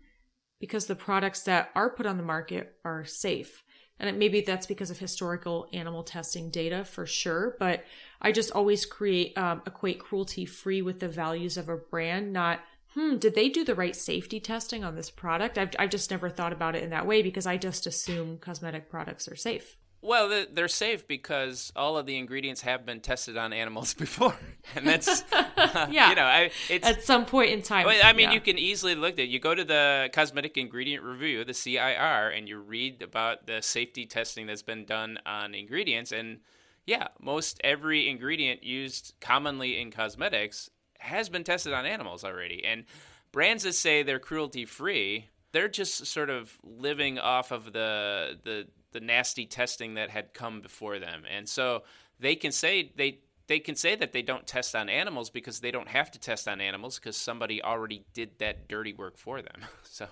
[0.61, 3.65] because the products that are put on the market are safe.
[3.99, 7.85] And it, maybe that's because of historical animal testing data for sure, but
[8.21, 12.61] I just always create um, equate cruelty free with the values of a brand, not
[12.95, 15.57] hmm, did they do the right safety testing on this product?
[15.59, 18.91] I've, I've just never thought about it in that way because I just assume cosmetic
[18.91, 19.77] products are safe.
[20.05, 24.35] Well, they're safe because all of the ingredients have been tested on animals before,
[24.75, 25.87] and that's yeah.
[26.11, 27.87] you know, I, it's at some point in time.
[27.87, 28.33] I mean, yeah.
[28.33, 32.49] you can easily look at you go to the cosmetic ingredient review, the CIR, and
[32.49, 36.41] you read about the safety testing that's been done on ingredients, and
[36.85, 42.87] yeah, most every ingredient used commonly in cosmetics has been tested on animals already, and
[43.31, 48.67] brands that say they're cruelty free, they're just sort of living off of the the
[48.93, 51.25] the nasty testing that had come before them.
[51.31, 51.83] And so
[52.21, 55.71] they can say they they can say that they don't test on animals because they
[55.71, 59.63] don't have to test on animals because somebody already did that dirty work for them.
[59.85, 60.07] So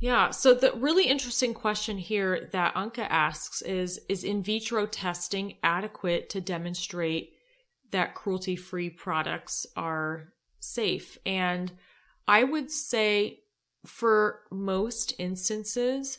[0.00, 5.58] yeah, so the really interesting question here that Anka asks is is in vitro testing
[5.62, 7.34] adequate to demonstrate
[7.90, 11.18] that cruelty-free products are safe?
[11.26, 11.72] And
[12.26, 13.40] I would say
[13.84, 16.18] for most instances,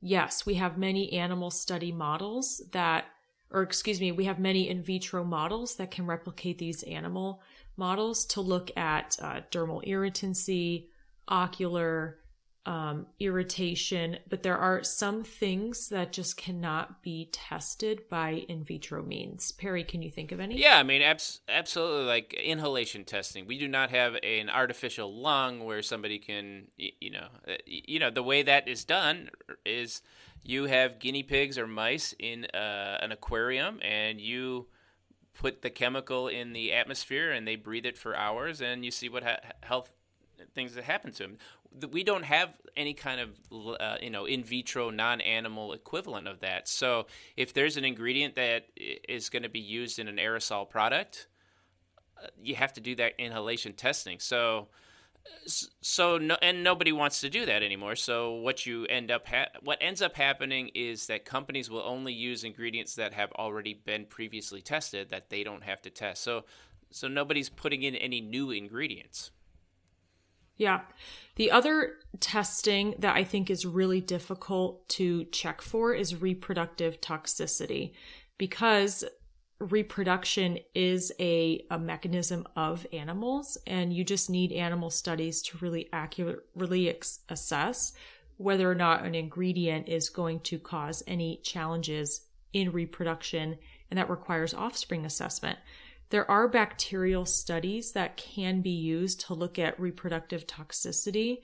[0.00, 3.06] yes, we have many animal study models that,
[3.50, 7.42] or excuse me, we have many in vitro models that can replicate these animal
[7.76, 10.90] models to look at uh, dermal irritancy,
[11.28, 12.18] ocular
[12.66, 19.04] um, irritation, but there are some things that just cannot be tested by in vitro
[19.04, 19.52] means.
[19.52, 20.58] Perry, can you think of any?
[20.58, 22.06] Yeah, I mean, abs- absolutely.
[22.06, 27.28] Like inhalation testing, we do not have an artificial lung where somebody can, you know,
[27.46, 29.30] uh, you know, the way that is done
[29.64, 30.02] is
[30.42, 34.66] you have guinea pigs or mice in uh, an aquarium, and you
[35.34, 39.08] put the chemical in the atmosphere, and they breathe it for hours, and you see
[39.08, 39.90] what ha- health
[40.54, 41.38] things that happen to them
[41.90, 46.68] we don't have any kind of uh, you know in vitro non-animal equivalent of that.
[46.68, 51.28] So if there's an ingredient that is going to be used in an aerosol product,
[52.22, 54.18] uh, you have to do that inhalation testing.
[54.20, 54.68] So
[55.46, 57.96] so no, and nobody wants to do that anymore.
[57.96, 62.12] So what you end up ha- what ends up happening is that companies will only
[62.12, 66.22] use ingredients that have already been previously tested that they don't have to test.
[66.22, 66.44] So
[66.90, 69.30] so nobody's putting in any new ingredients.
[70.56, 70.80] Yeah.
[71.36, 77.92] The other testing that I think is really difficult to check for is reproductive toxicity
[78.38, 79.04] because
[79.58, 85.88] reproduction is a, a mechanism of animals and you just need animal studies to really
[85.92, 87.92] accurately ex- assess
[88.36, 93.56] whether or not an ingredient is going to cause any challenges in reproduction
[93.90, 95.58] and that requires offspring assessment.
[96.10, 101.38] There are bacterial studies that can be used to look at reproductive toxicity,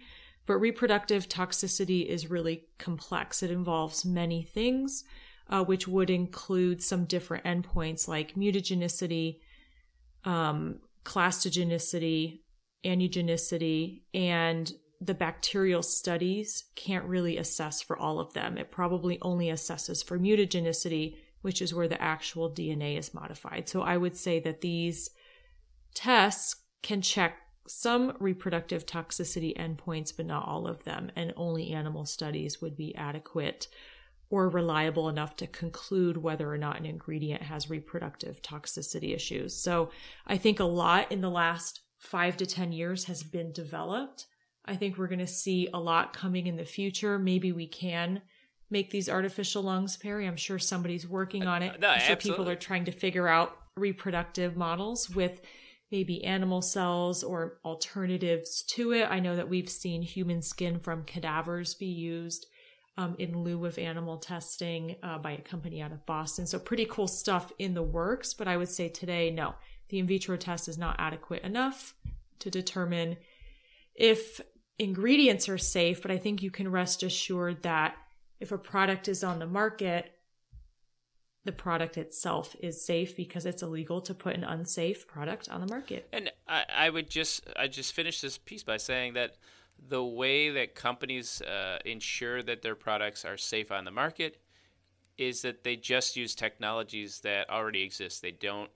[0.46, 3.42] but reproductive toxicity is really complex.
[3.42, 5.04] It involves many things,
[5.48, 9.40] uh, which would include some different endpoints like mutagenicity,
[10.24, 12.40] um, clastogenicity,
[12.84, 18.56] aneugenicity, and the bacterial studies can't really assess for all of them.
[18.56, 23.68] It probably only assesses for mutagenicity which is where the actual DNA is modified.
[23.68, 25.10] So I would say that these
[25.94, 27.36] tests can check
[27.68, 32.94] some reproductive toxicity endpoints, but not all of them, and only animal studies would be
[32.96, 33.68] adequate
[34.30, 39.54] or reliable enough to conclude whether or not an ingredient has reproductive toxicity issues.
[39.54, 39.90] So
[40.26, 44.26] I think a lot in the last five to 10 years has been developed.
[44.64, 47.18] I think we're going to see a lot coming in the future.
[47.18, 48.22] Maybe we can
[48.72, 50.26] make these artificial lungs, Perry.
[50.26, 51.78] I'm sure somebody's working on it.
[51.78, 52.44] No, I'm sure absolutely.
[52.44, 55.42] people are trying to figure out reproductive models with
[55.90, 59.06] maybe animal cells or alternatives to it.
[59.10, 62.46] I know that we've seen human skin from cadavers be used
[62.96, 66.46] um, in lieu of animal testing uh, by a company out of Boston.
[66.46, 68.32] So, pretty cool stuff in the works.
[68.32, 69.54] But I would say today, no,
[69.90, 71.94] the in vitro test is not adequate enough
[72.38, 73.18] to determine
[73.94, 74.40] if
[74.78, 76.00] ingredients are safe.
[76.00, 77.94] But I think you can rest assured that
[78.42, 80.12] if a product is on the market,
[81.44, 85.66] the product itself is safe because it's illegal to put an unsafe product on the
[85.68, 86.08] market.
[86.12, 89.36] And I, I would just I just finish this piece by saying that
[89.88, 94.40] the way that companies uh, ensure that their products are safe on the market
[95.18, 98.22] is that they just use technologies that already exist.
[98.22, 98.70] They don't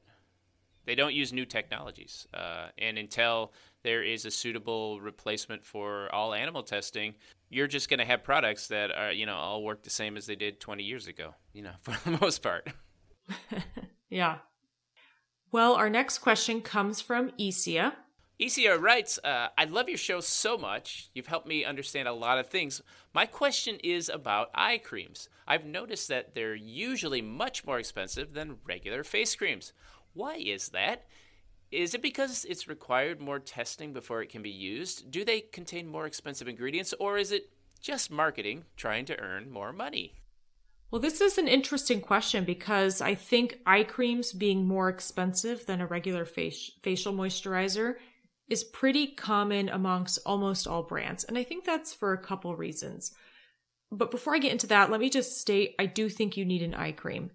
[0.85, 2.29] they don't use new technologies.
[2.33, 3.53] Uh, and until
[3.83, 7.15] there is a suitable replacement for all animal testing,
[7.49, 10.27] you're just going to have products that are, you know, all work the same as
[10.27, 12.69] they did 20 years ago, you know, for the most part.
[14.11, 14.39] yeah.
[15.53, 17.93] Well, our next question comes from Isia.
[18.41, 21.09] Isia writes, uh, I love your show so much.
[21.15, 22.83] You've helped me understand a lot of things.
[23.15, 25.31] My question is about eye creams.
[25.47, 29.73] I've noticed that they're usually much more expensive than regular face creams.
[30.13, 31.07] Why is that?
[31.73, 35.11] Is it because it's required more testing before it can be used?
[35.11, 37.51] Do they contain more expensive ingredients, or is it
[37.81, 40.15] just marketing trying to earn more money?
[40.91, 45.81] Well, this is an interesting question because I think eye creams being more expensive than
[45.81, 47.97] a regular face- facial moisturizer
[48.49, 51.25] is pretty common amongst almost all brands.
[51.25, 53.13] And I think that's for a couple reasons.
[53.91, 56.63] But before I get into that, let me just state I do think you need
[56.63, 57.33] an eye cream.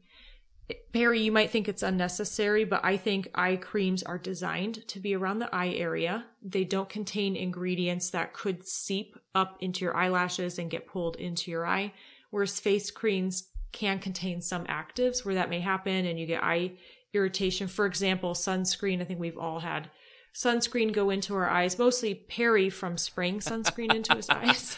[0.93, 5.15] Perry, you might think it's unnecessary, but I think eye creams are designed to be
[5.15, 6.25] around the eye area.
[6.41, 11.51] They don't contain ingredients that could seep up into your eyelashes and get pulled into
[11.51, 11.93] your eye,
[12.29, 16.73] whereas face creams can contain some actives where that may happen and you get eye
[17.13, 17.67] irritation.
[17.67, 19.89] For example, sunscreen, I think we've all had
[20.33, 24.77] sunscreen go into our eyes, mostly Perry from spraying sunscreen into his eyes.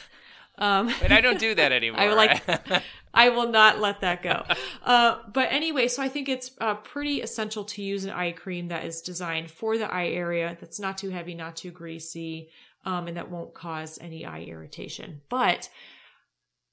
[0.58, 2.00] Um, but I don't do that anymore.
[2.00, 2.84] I like.
[3.16, 4.44] I will not let that go.
[4.84, 8.70] Uh, but anyway, so I think it's uh, pretty essential to use an eye cream
[8.70, 12.50] that is designed for the eye area, that's not too heavy, not too greasy,
[12.86, 15.22] um, and that won't cause any eye irritation.
[15.30, 15.70] But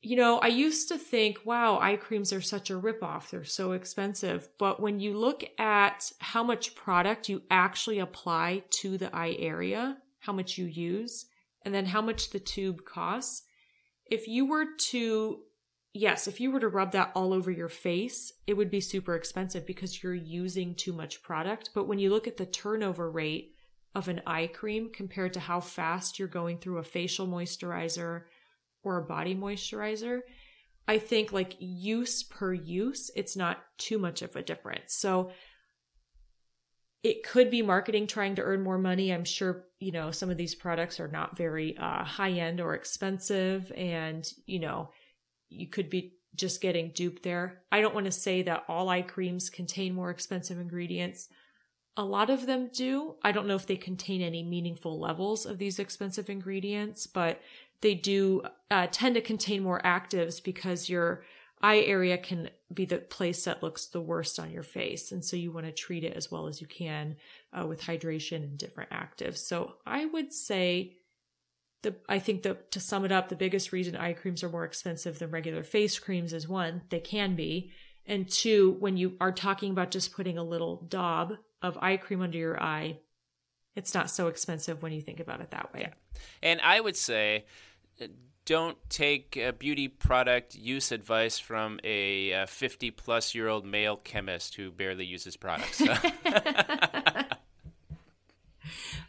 [0.03, 3.29] you know, I used to think, wow, eye creams are such a ripoff.
[3.29, 4.49] They're so expensive.
[4.59, 9.99] But when you look at how much product you actually apply to the eye area,
[10.21, 11.27] how much you use,
[11.67, 13.43] and then how much the tube costs,
[14.11, 15.41] if you were to,
[15.95, 19.15] yes, if you were to rub that all over your face, it would be super
[19.15, 21.71] expensive because you're using too much product.
[21.75, 23.55] But when you look at the turnover rate
[23.95, 28.23] of an eye cream compared to how fast you're going through a facial moisturizer,
[28.83, 30.21] or a body moisturizer,
[30.89, 34.95] I think like use per use, it's not too much of a difference.
[34.95, 35.33] So
[37.03, 39.13] it could be marketing trying to earn more money.
[39.13, 42.75] I'm sure, you know, some of these products are not very uh, high end or
[42.75, 43.73] expensive.
[43.75, 44.91] And, you know,
[45.49, 47.63] you could be just getting duped there.
[47.73, 51.29] I don't want to say that all eye creams contain more expensive ingredients.
[51.97, 53.17] A lot of them do.
[53.23, 57.41] I don't know if they contain any meaningful levels of these expensive ingredients, but
[57.81, 61.25] they do uh, tend to contain more actives because your
[61.61, 65.13] eye area can be the place that looks the worst on your face.
[65.13, 67.17] And so you want to treat it as well as you can
[67.53, 69.39] uh, with hydration and different actives.
[69.39, 70.97] So I would say
[71.83, 74.65] the, I think that to sum it up, the biggest reason eye creams are more
[74.65, 77.73] expensive than regular face creams is one, they can be.
[78.07, 82.23] And two, when you are talking about just putting a little daub of eye cream
[82.23, 82.99] under your eye,
[83.77, 85.81] it's not so expensive when you think about it that way.
[85.83, 85.93] Yeah.
[86.43, 87.45] And I would say
[88.51, 94.73] don't take beauty product use advice from a 50 plus year old male chemist who
[94.73, 95.81] barely uses products.
[96.25, 97.31] but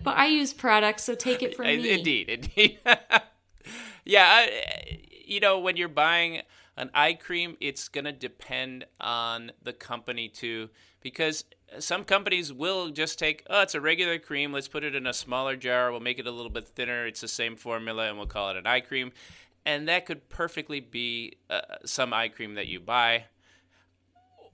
[0.05, 1.91] I use products, so take it from me.
[1.91, 2.77] Indeed, indeed.
[4.05, 6.43] yeah, I, you know, when you're buying
[6.77, 10.69] an eye cream, it's going to depend on the company too,
[11.01, 11.45] because
[11.79, 14.51] some companies will just take, oh, it's a regular cream.
[14.51, 15.91] Let's put it in a smaller jar.
[15.91, 17.05] We'll make it a little bit thinner.
[17.05, 19.11] It's the same formula, and we'll call it an eye cream.
[19.65, 23.25] And that could perfectly be uh, some eye cream that you buy.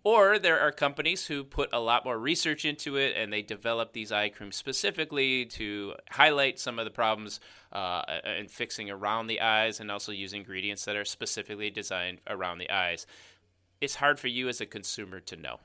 [0.03, 3.91] Or there are companies who put a lot more research into it and they develop
[3.91, 7.41] these eye creams specifically to highlight some of the problems
[7.73, 8.03] uh,
[8.39, 12.69] in fixing around the eyes and also use ingredients that are specifically designed around the
[12.69, 13.05] eyes.
[13.81, 15.59] It's hard for you as a consumer to know.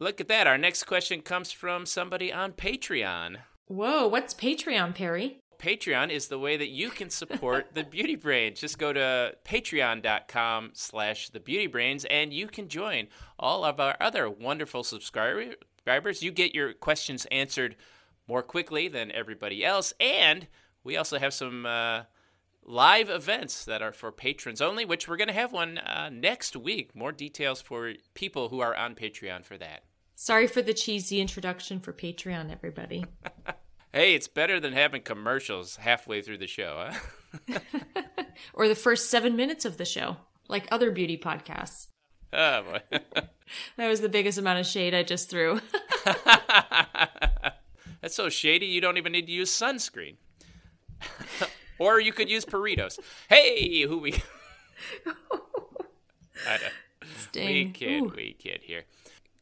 [0.00, 0.46] Look at that.
[0.46, 3.36] Our next question comes from somebody on Patreon.
[3.66, 5.40] Whoa, what's Patreon, Perry?
[5.58, 8.60] Patreon is the way that you can support the Beauty Brains.
[8.60, 13.94] Just go to patreon.com slash the Beauty Brains and you can join all of our
[14.00, 16.22] other wonderful subscribers.
[16.22, 17.76] You get your questions answered
[18.26, 19.92] more quickly than everybody else.
[20.00, 20.48] And
[20.82, 22.04] we also have some uh,
[22.64, 26.56] live events that are for patrons only, which we're going to have one uh, next
[26.56, 26.96] week.
[26.96, 29.82] More details for people who are on Patreon for that.
[30.22, 33.06] Sorry for the cheesy introduction for Patreon, everybody.
[33.94, 36.90] hey, it's better than having commercials halfway through the show,
[37.48, 37.58] huh?
[38.52, 41.86] or the first seven minutes of the show, like other beauty podcasts.
[42.34, 42.80] Oh, boy.
[43.78, 45.58] that was the biggest amount of shade I just threw.
[48.02, 50.16] That's so shady, you don't even need to use sunscreen.
[51.78, 52.98] or you could use Puritos.
[53.30, 54.22] Hey, who we.
[57.16, 57.46] Sting.
[57.46, 58.12] We kid, Ooh.
[58.14, 58.84] we kid here.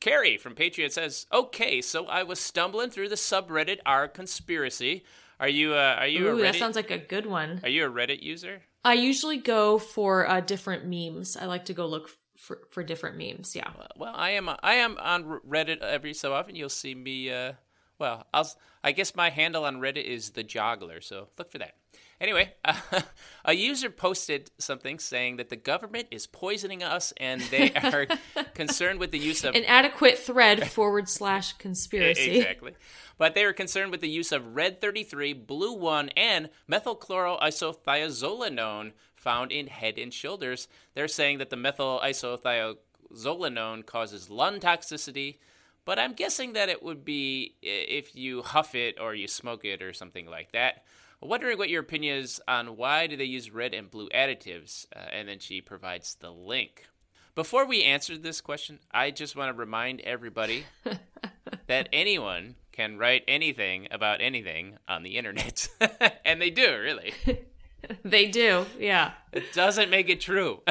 [0.01, 5.05] Carrie from Patreon says, "Okay, so I was stumbling through the subreddit r conspiracy.
[5.41, 5.75] Are you?
[5.75, 6.27] Uh, are you?
[6.27, 7.61] Ooh, a Reddit, that sounds like a good one.
[7.63, 8.63] Are you a Reddit user?
[8.85, 11.37] I usually go for uh, different memes.
[11.37, 13.55] I like to go look for, for different memes.
[13.55, 13.71] Yeah.
[13.77, 14.49] Well, well, I am.
[14.49, 16.57] I am on Reddit every so often.
[16.57, 17.53] You'll see me uh,
[17.99, 18.51] Well, I'll,
[18.83, 21.75] I guess my handle on Reddit is the Joggler, so look for that.
[22.21, 22.75] Anyway, uh,
[23.45, 28.09] a user posted something saying that the government is poisoning us and they are
[28.55, 32.37] concerned with the use of An adequate thread forward slash conspiracy.
[32.39, 32.75] exactly.
[33.19, 39.53] But they are concerned with the use of red 33, blue 1, and methylchloroisothiazolinone found
[39.53, 40.67] in head and shoulders.
[40.95, 45.39] They're saying that the methylisothiazolinone causes lung toxicity,
[45.85, 49.83] but I'm guessing that it would be if you huff it or you smoke it
[49.83, 50.85] or something like that.
[51.21, 55.01] Wondering what your opinion is on why do they use red and blue additives, uh,
[55.13, 56.87] and then she provides the link.
[57.35, 60.65] Before we answer this question, I just want to remind everybody
[61.67, 65.69] that anyone can write anything about anything on the internet,
[66.25, 67.13] and they do really.
[68.05, 69.13] they do, yeah.
[69.33, 70.63] It doesn't make it true.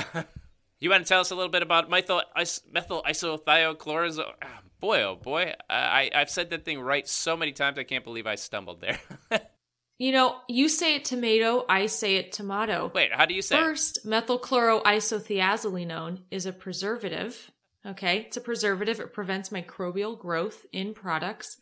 [0.80, 2.22] you want to tell us a little bit about methyl
[2.72, 4.32] methyl isothiochlorozo?
[4.42, 7.78] Ah, boy, oh boy, I I've said that thing right so many times.
[7.78, 9.00] I can't believe I stumbled there.
[9.98, 12.92] You know, you say it tomato, I say it tomato.
[12.94, 13.58] Wait, how do you say?
[13.58, 17.50] First, methylchloroisothiazolinone is a preservative.
[17.84, 19.00] Okay, it's a preservative.
[19.00, 21.58] It prevents microbial growth in products,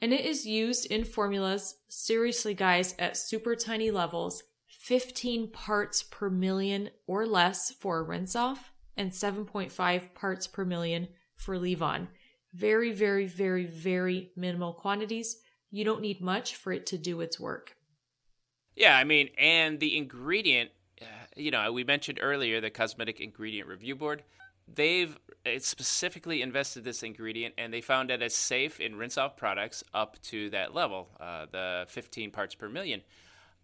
[0.00, 1.74] and it is used in formulas.
[1.88, 8.70] Seriously, guys, at super tiny levels, 15 parts per million or less for rinse off,
[8.96, 12.06] and 7.5 parts per million for leave on.
[12.54, 15.38] Very, very, very, very minimal quantities
[15.72, 17.74] you don't need much for it to do its work.
[18.76, 20.70] Yeah, I mean, and the ingredient,
[21.00, 21.04] uh,
[21.34, 24.22] you know, we mentioned earlier the Cosmetic Ingredient Review Board.
[24.72, 25.18] They've
[25.58, 30.20] specifically invested this ingredient and they found that it's safe in rinse off products up
[30.22, 33.02] to that level, uh, the 15 parts per million.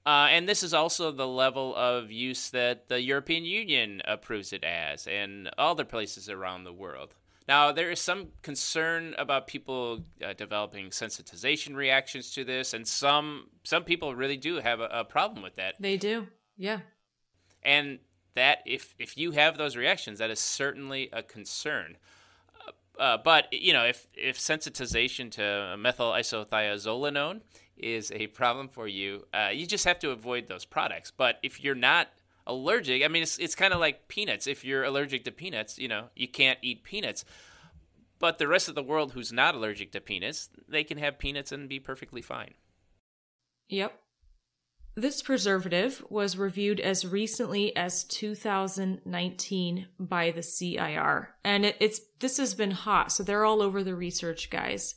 [0.05, 4.65] Uh, and this is also the level of use that the European Union approves it
[4.65, 7.15] as, and other places around the world.
[7.49, 13.49] Now, there is some concern about people uh, developing sensitization reactions to this, and some
[13.65, 15.75] some people really do have a, a problem with that.
[15.81, 16.27] They do,
[16.59, 16.81] yeah.
[17.63, 18.01] And
[18.35, 21.97] that if if you have those reactions, that is certainly a concern.
[22.99, 27.41] Uh, uh but you know, if if sensitization to methyl isothiazolinone
[27.79, 31.11] is a problem for you, uh, you just have to avoid those products.
[31.11, 32.09] But if you're not
[32.49, 34.47] allergic, I mean, it's it's kind of like peanuts.
[34.47, 37.25] If you're allergic to peanuts, you know, you can't eat peanuts.
[38.19, 41.53] But the rest of the world who's not allergic to peanuts, they can have peanuts
[41.53, 42.55] and be perfectly fine.
[43.69, 43.93] Yep.
[44.97, 52.39] This preservative was reviewed as recently as 2019 by the CIR, and it, it's this
[52.39, 54.97] has been hot, so they're all over the research, guys.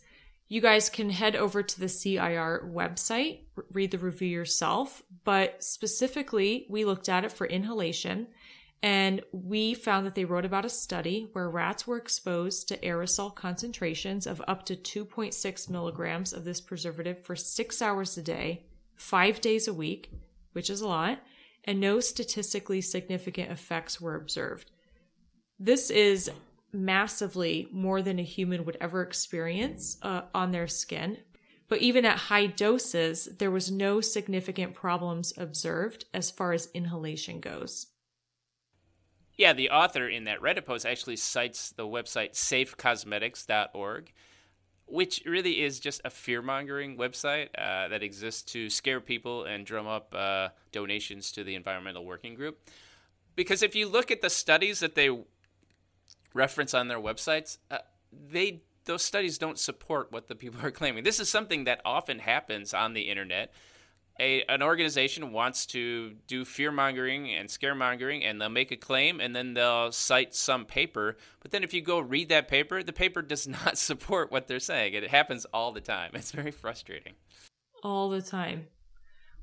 [0.52, 6.66] You guys can head over to the CIR website, read the review yourself, but specifically,
[6.70, 8.28] we looked at it for inhalation
[8.84, 13.34] and we found that they wrote about a study where rats were exposed to aerosol
[13.34, 18.66] concentrations of up to 2.6 milligrams of this preservative for six hours a day,
[18.98, 20.12] five days a week,
[20.52, 21.20] which is a lot,
[21.64, 24.70] and no statistically significant effects were observed.
[25.58, 26.30] This is
[26.74, 31.18] massively more than a human would ever experience uh, on their skin.
[31.68, 37.40] But even at high doses, there was no significant problems observed as far as inhalation
[37.40, 37.88] goes.
[39.38, 44.12] Yeah, the author in that Reddit post actually cites the website safecosmetics.org,
[44.86, 49.66] which really is just a fear mongering website uh, that exists to scare people and
[49.66, 52.70] drum up uh, donations to the Environmental Working Group.
[53.36, 55.10] Because if you look at the studies that they
[56.34, 57.80] reference on their websites, uh,
[58.12, 61.04] they those studies don't support what the people are claiming.
[61.04, 63.54] This is something that often happens on the internet.
[64.20, 69.20] A, an organization wants to do fear mongering and scaremongering, and they'll make a claim,
[69.20, 71.18] and then they'll cite some paper.
[71.40, 74.60] But then, if you go read that paper, the paper does not support what they're
[74.60, 74.94] saying.
[74.94, 76.12] It happens all the time.
[76.14, 77.14] It's very frustrating.
[77.84, 78.68] All the time.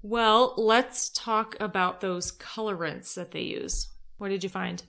[0.03, 3.89] Well, let's talk about those colorants that they use.
[4.18, 4.82] What did you find?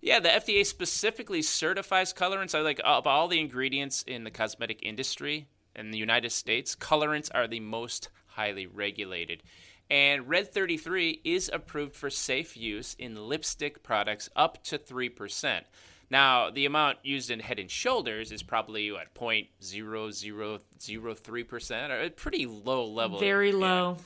[0.00, 2.54] Yeah, the FDA specifically certifies colorants.
[2.54, 7.28] I like of all the ingredients in the cosmetic industry in the United States, colorants
[7.34, 9.42] are the most highly regulated.
[9.90, 15.62] And Red 33 is approved for safe use in lipstick products up to 3%.
[16.10, 22.46] Now, the amount used in head and shoulders is probably what 0.0003%, or a pretty
[22.46, 23.20] low level.
[23.20, 23.98] Very low.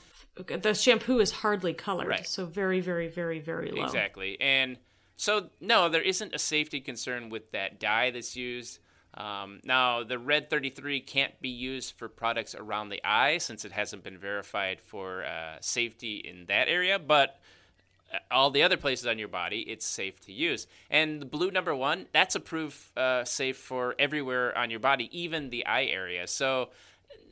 [0.49, 0.57] Yeah.
[0.57, 2.27] The shampoo is hardly colored, right.
[2.27, 3.85] so very very very very low.
[3.85, 4.35] Exactly.
[4.41, 4.77] And
[5.17, 8.79] so, no, there isn't a safety concern with that dye that's used.
[9.13, 13.71] Um, now, the Red 33 can't be used for products around the eye since it
[13.71, 17.39] hasn't been verified for uh, safety in that area, but
[18.13, 20.67] uh, all the other places on your body, it's safe to use.
[20.89, 25.49] And the blue number one, that's approved uh, safe for everywhere on your body, even
[25.49, 26.27] the eye area.
[26.27, 26.69] So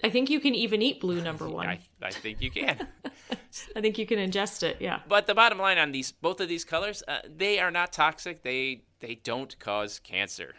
[0.03, 1.67] I think you can even eat blue number one.
[1.67, 2.87] I, I think you can.
[3.75, 4.77] I think you can ingest it.
[4.79, 4.99] Yeah.
[5.07, 8.43] But the bottom line on these both of these colors, uh, they are not toxic.
[8.43, 10.55] They they don't cause cancer.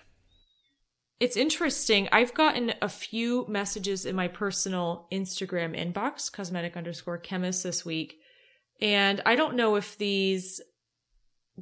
[1.20, 2.08] It's interesting.
[2.10, 8.18] I've gotten a few messages in my personal Instagram inbox, cosmetic underscore chemist this week.
[8.80, 10.60] And I don't know if these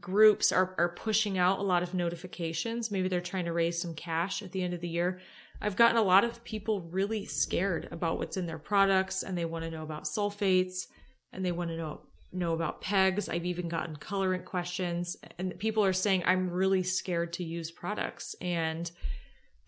[0.01, 2.91] groups are, are pushing out a lot of notifications.
[2.91, 5.21] Maybe they're trying to raise some cash at the end of the year.
[5.63, 9.45] I've gotten a lot of people really scared about what's in their products and they
[9.45, 10.89] want to know about sulfates
[11.33, 12.01] and they want to know
[12.35, 13.29] know about pegs.
[13.29, 18.35] I've even gotten colorant questions and people are saying I'm really scared to use products
[18.41, 18.91] and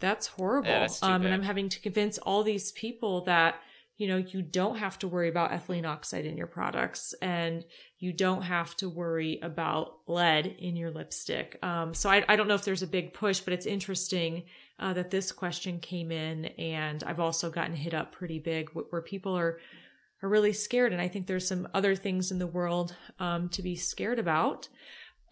[0.01, 0.69] that's horrible.
[0.69, 1.33] Yeah, that's um, and.
[1.33, 3.57] I'm having to convince all these people that
[3.97, 7.65] you know you don't have to worry about ethylene oxide in your products and
[7.99, 11.59] you don't have to worry about lead in your lipstick.
[11.63, 14.45] Um, so I, I don't know if there's a big push, but it's interesting
[14.79, 19.03] uh, that this question came in, and I've also gotten hit up pretty big where
[19.03, 19.59] people are
[20.23, 23.63] are really scared, and I think there's some other things in the world um, to
[23.63, 24.69] be scared about.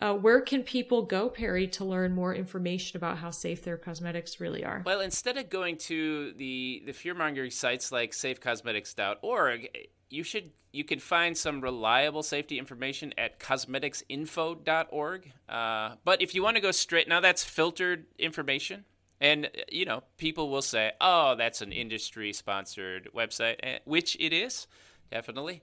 [0.03, 4.41] Uh, where can people go, Perry, to learn more information about how safe their cosmetics
[4.41, 4.83] really are?
[4.85, 9.69] Well, instead of going to the the fear mongering sites like safecosmetics.org,
[10.11, 15.33] you should you can find some reliable safety information at cosmeticsinfo.org.
[15.49, 18.85] Uh, but if you want to go straight, now that's filtered information.
[19.23, 24.17] And, uh, you know, people will say, oh, that's an industry sponsored website, eh, which
[24.19, 24.67] it is,
[25.13, 25.63] definitely.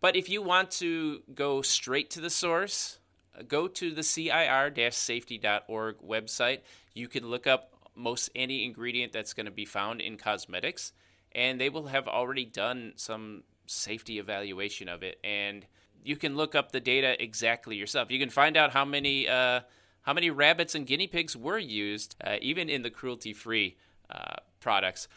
[0.00, 3.00] But if you want to go straight to the source,
[3.36, 6.60] uh, go to the CIR-safety.org website.
[6.94, 10.92] You can look up most any ingredient that's going to be found in cosmetics,
[11.32, 15.18] and they will have already done some safety evaluation of it.
[15.24, 15.66] And
[16.04, 18.12] you can look up the data exactly yourself.
[18.12, 19.62] You can find out how many uh,
[20.02, 23.76] how many rabbits and guinea pigs were used, uh, even in the cruelty-free
[24.10, 25.08] uh, products.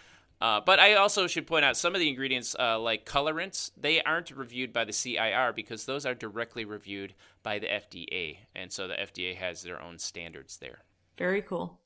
[0.41, 4.01] Uh, but I also should point out some of the ingredients, uh, like colorants, they
[4.01, 8.39] aren't reviewed by the CIR because those are directly reviewed by the FDA.
[8.53, 10.79] And so the FDA has their own standards there.
[11.17, 11.79] Very cool.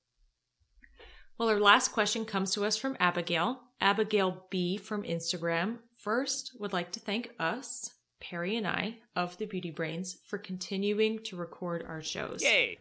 [1.38, 3.62] Well, our last question comes to us from Abigail.
[3.80, 5.78] Abigail B from Instagram.
[5.96, 11.20] First, would like to thank us, Perry and I, of the Beauty Brains, for continuing
[11.24, 12.44] to record our shows.
[12.44, 12.80] Yay!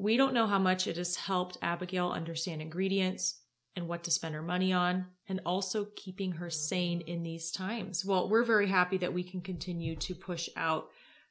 [0.00, 3.38] We don't know how much it has helped Abigail understand ingredients
[3.76, 8.04] and what to spend her money on, and also keeping her sane in these times.
[8.04, 10.88] Well, we're very happy that we can continue to push out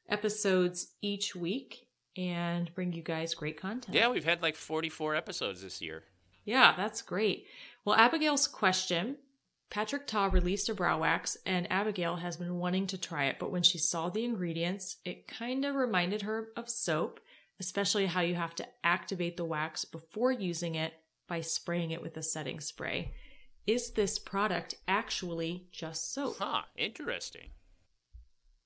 [0.07, 3.97] episodes each week and bring you guys great content.
[3.97, 6.03] Yeah, we've had like 44 episodes this year.
[6.45, 7.47] Yeah, that's great.
[7.85, 9.17] Well, Abigail's question
[9.69, 13.51] Patrick Ta released a brow wax, and Abigail has been wanting to try it, but
[13.51, 17.19] when she saw the ingredients, it kind of reminded her of soap,
[17.59, 20.93] especially how you have to activate the wax before using it
[21.27, 23.11] by spraying it with a setting spray.
[23.67, 26.37] Is this product actually just soap?
[26.39, 27.49] Huh, interesting.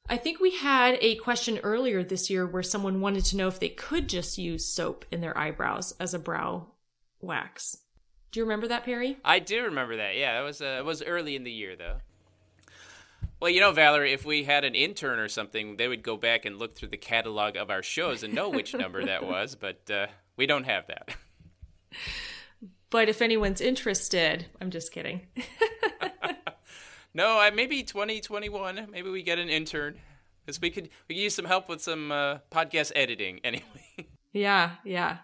[0.08, 3.60] I think we had a question earlier this year where someone wanted to know if
[3.60, 6.68] they could just use soap in their eyebrows as a brow
[7.22, 7.78] wax.
[8.32, 9.18] Do you remember that, Perry?
[9.24, 10.16] I do remember that.
[10.18, 11.98] Yeah, it was uh, it was early in the year though.
[13.40, 16.46] Well, you know, Valerie, if we had an intern or something, they would go back
[16.46, 19.90] and look through the catalog of our shows and know which number that was, but
[19.92, 20.08] uh,
[20.38, 21.16] we don't have that.
[22.90, 25.28] But if anyone's interested, I'm just kidding.
[27.16, 28.88] No, I, maybe 2021.
[28.92, 30.00] Maybe we get an intern
[30.46, 33.64] because we could we could use some help with some uh, podcast editing anyway.
[34.34, 35.18] yeah, yeah.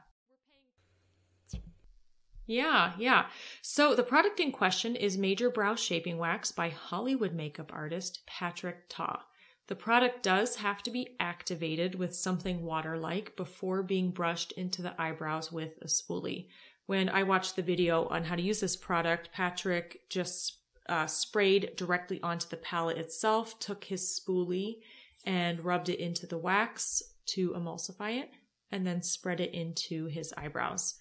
[2.50, 3.28] Yeah, yeah.
[3.62, 8.90] So the product in question is Major Brow Shaping Wax by Hollywood makeup artist Patrick
[8.90, 9.24] Ta.
[9.68, 15.00] The product does have to be activated with something water-like before being brushed into the
[15.00, 16.48] eyebrows with a spoolie.
[16.88, 21.76] When I watched the video on how to use this product, Patrick just uh, sprayed
[21.76, 24.78] directly onto the palette itself, took his spoolie
[25.24, 28.32] and rubbed it into the wax to emulsify it,
[28.72, 30.96] and then spread it into his eyebrows.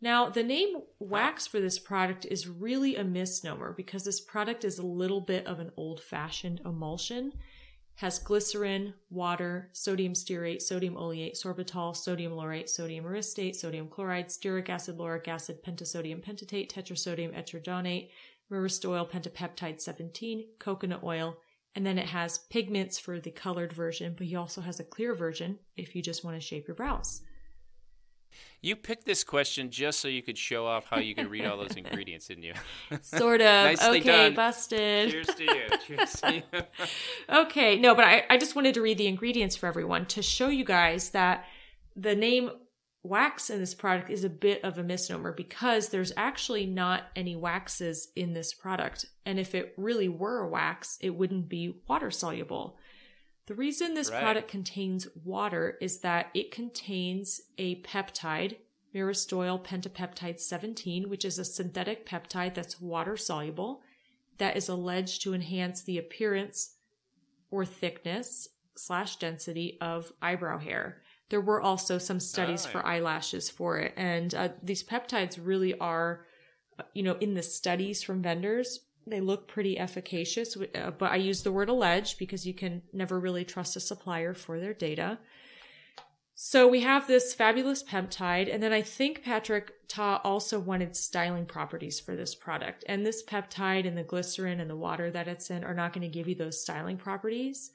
[0.00, 4.78] Now, the name wax for this product is really a misnomer because this product is
[4.78, 7.32] a little bit of an old fashioned emulsion.
[7.96, 14.68] Has glycerin, water, sodium stearate, sodium oleate, sorbitol, sodium laurate, sodium myristate, sodium chloride, stearic
[14.68, 18.10] acid, lauric acid, pentasodium pentetate, tetrasodium etidronate,
[18.52, 21.38] myristoyl pentapeptide 17, coconut oil,
[21.74, 25.12] and then it has pigments for the colored version, but he also has a clear
[25.12, 27.22] version if you just want to shape your brows.
[28.60, 31.56] You picked this question just so you could show off how you could read all
[31.56, 32.54] those ingredients, didn't you?
[33.02, 33.46] Sort of.
[33.64, 34.34] Nicely okay, done.
[34.34, 35.10] busted.
[35.10, 35.62] Cheers to you.
[35.86, 36.42] Cheers to you.
[37.30, 40.48] Okay, no, but I, I just wanted to read the ingredients for everyone to show
[40.48, 41.44] you guys that
[41.94, 42.50] the name
[43.02, 47.36] wax in this product is a bit of a misnomer because there's actually not any
[47.36, 49.06] waxes in this product.
[49.24, 52.77] And if it really were a wax, it wouldn't be water soluble.
[53.48, 54.20] The reason this Right.
[54.20, 58.58] product contains water is that it contains a peptide,
[58.94, 63.82] myristoyl pentapeptide 17, which is a synthetic peptide that's water soluble
[64.36, 66.76] that is alleged to enhance the appearance
[67.50, 71.02] or thickness slash density of eyebrow hair.
[71.30, 75.72] There were also some studies Oh, for eyelashes for it, and uh, these peptides really
[75.78, 76.26] are,
[76.78, 78.80] uh, you know, in the studies from vendors,
[79.10, 80.56] they look pretty efficacious.
[80.56, 84.34] Uh, but I use the word alleged because you can never really trust a supplier
[84.34, 85.18] for their data.
[86.40, 91.46] So we have this fabulous peptide, and then I think Patrick Ta also wanted styling
[91.46, 92.84] properties for this product.
[92.86, 96.02] And this peptide and the glycerin and the water that it's in are not going
[96.02, 97.72] to give you those styling properties,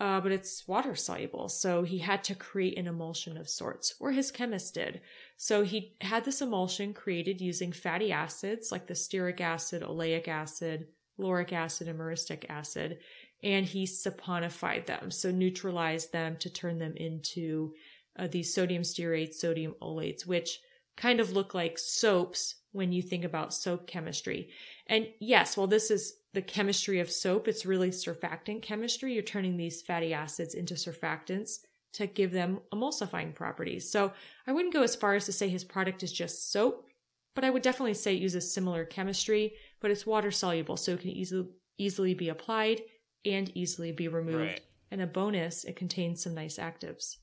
[0.00, 1.48] uh, but it's water soluble.
[1.48, 5.00] So he had to create an emulsion of sorts, or his chemist did.
[5.36, 10.88] So he had this emulsion created using fatty acids like the stearic acid, oleic acid,
[11.18, 12.98] lauric acid, and myristic acid,
[13.42, 17.72] and he saponified them, so neutralized them to turn them into
[18.18, 20.60] uh, these sodium stearates, sodium olates, which
[20.96, 24.50] kind of look like soaps when you think about soap chemistry.
[24.86, 29.14] And yes, while this is the chemistry of soap, it's really surfactant chemistry.
[29.14, 31.60] You're turning these fatty acids into surfactants
[31.94, 33.90] to give them emulsifying properties.
[33.90, 34.12] So
[34.46, 36.86] I wouldn't go as far as to say his product is just soap,
[37.34, 41.00] but I would definitely say it uses similar chemistry, but it's water soluble, so it
[41.00, 42.82] can easily easily be applied
[43.24, 44.38] and easily be removed.
[44.38, 44.60] Right.
[44.90, 47.16] And a bonus, it contains some nice actives.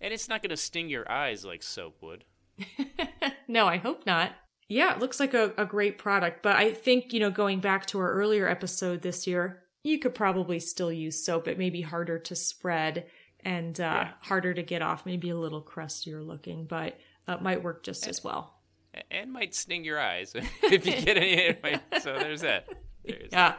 [0.00, 2.24] And it's not going to sting your eyes like soap would.
[3.48, 4.32] no, I hope not.
[4.72, 7.84] Yeah, it looks like a, a great product, but I think, you know, going back
[7.86, 11.46] to our earlier episode this year, you could probably still use soap.
[11.46, 13.06] It may be harder to spread
[13.44, 14.10] and uh, Yeah.
[14.20, 16.96] harder to get off, maybe a little crustier looking, but
[17.28, 18.54] uh, might work just as well.
[19.10, 21.32] And might sting your eyes if you get any.
[21.34, 22.66] it might- So there's that.
[23.04, 23.56] There's Yeah.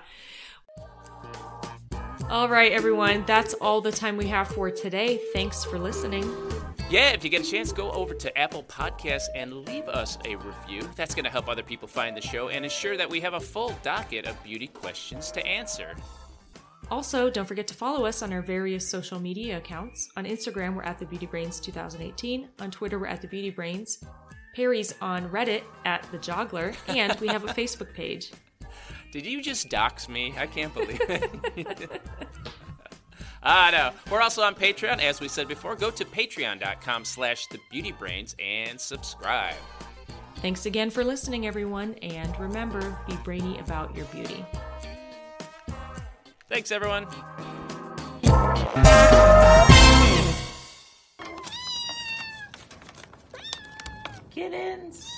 [2.29, 5.19] All right, everyone, that's all the time we have for today.
[5.33, 6.23] Thanks for listening.
[6.93, 10.35] Yeah, if you get a chance, go over to Apple Podcasts and leave us a
[10.35, 10.87] review.
[10.95, 13.39] That's going to help other people find the show and ensure that we have a
[13.39, 15.95] full docket of beauty questions to answer.
[16.91, 20.07] Also, don't forget to follow us on our various social media accounts.
[20.17, 22.49] On Instagram, we're at the Beauty Brains 2018.
[22.59, 24.03] On Twitter, we're at the Beauty Brains.
[24.55, 28.31] Perry's on Reddit at the Joggler, and we have a Facebook page.
[29.11, 30.35] Did you just dox me?
[30.37, 32.01] I can't believe it.
[33.43, 34.11] Ah, no.
[34.11, 35.75] We're also on Patreon, as we said before.
[35.75, 39.55] Go to patreon.com slash thebeautybrains and subscribe.
[40.37, 44.45] Thanks again for listening, everyone, and remember, be brainy about your beauty.
[46.49, 47.07] Thanks, everyone.
[54.31, 55.12] Kittens.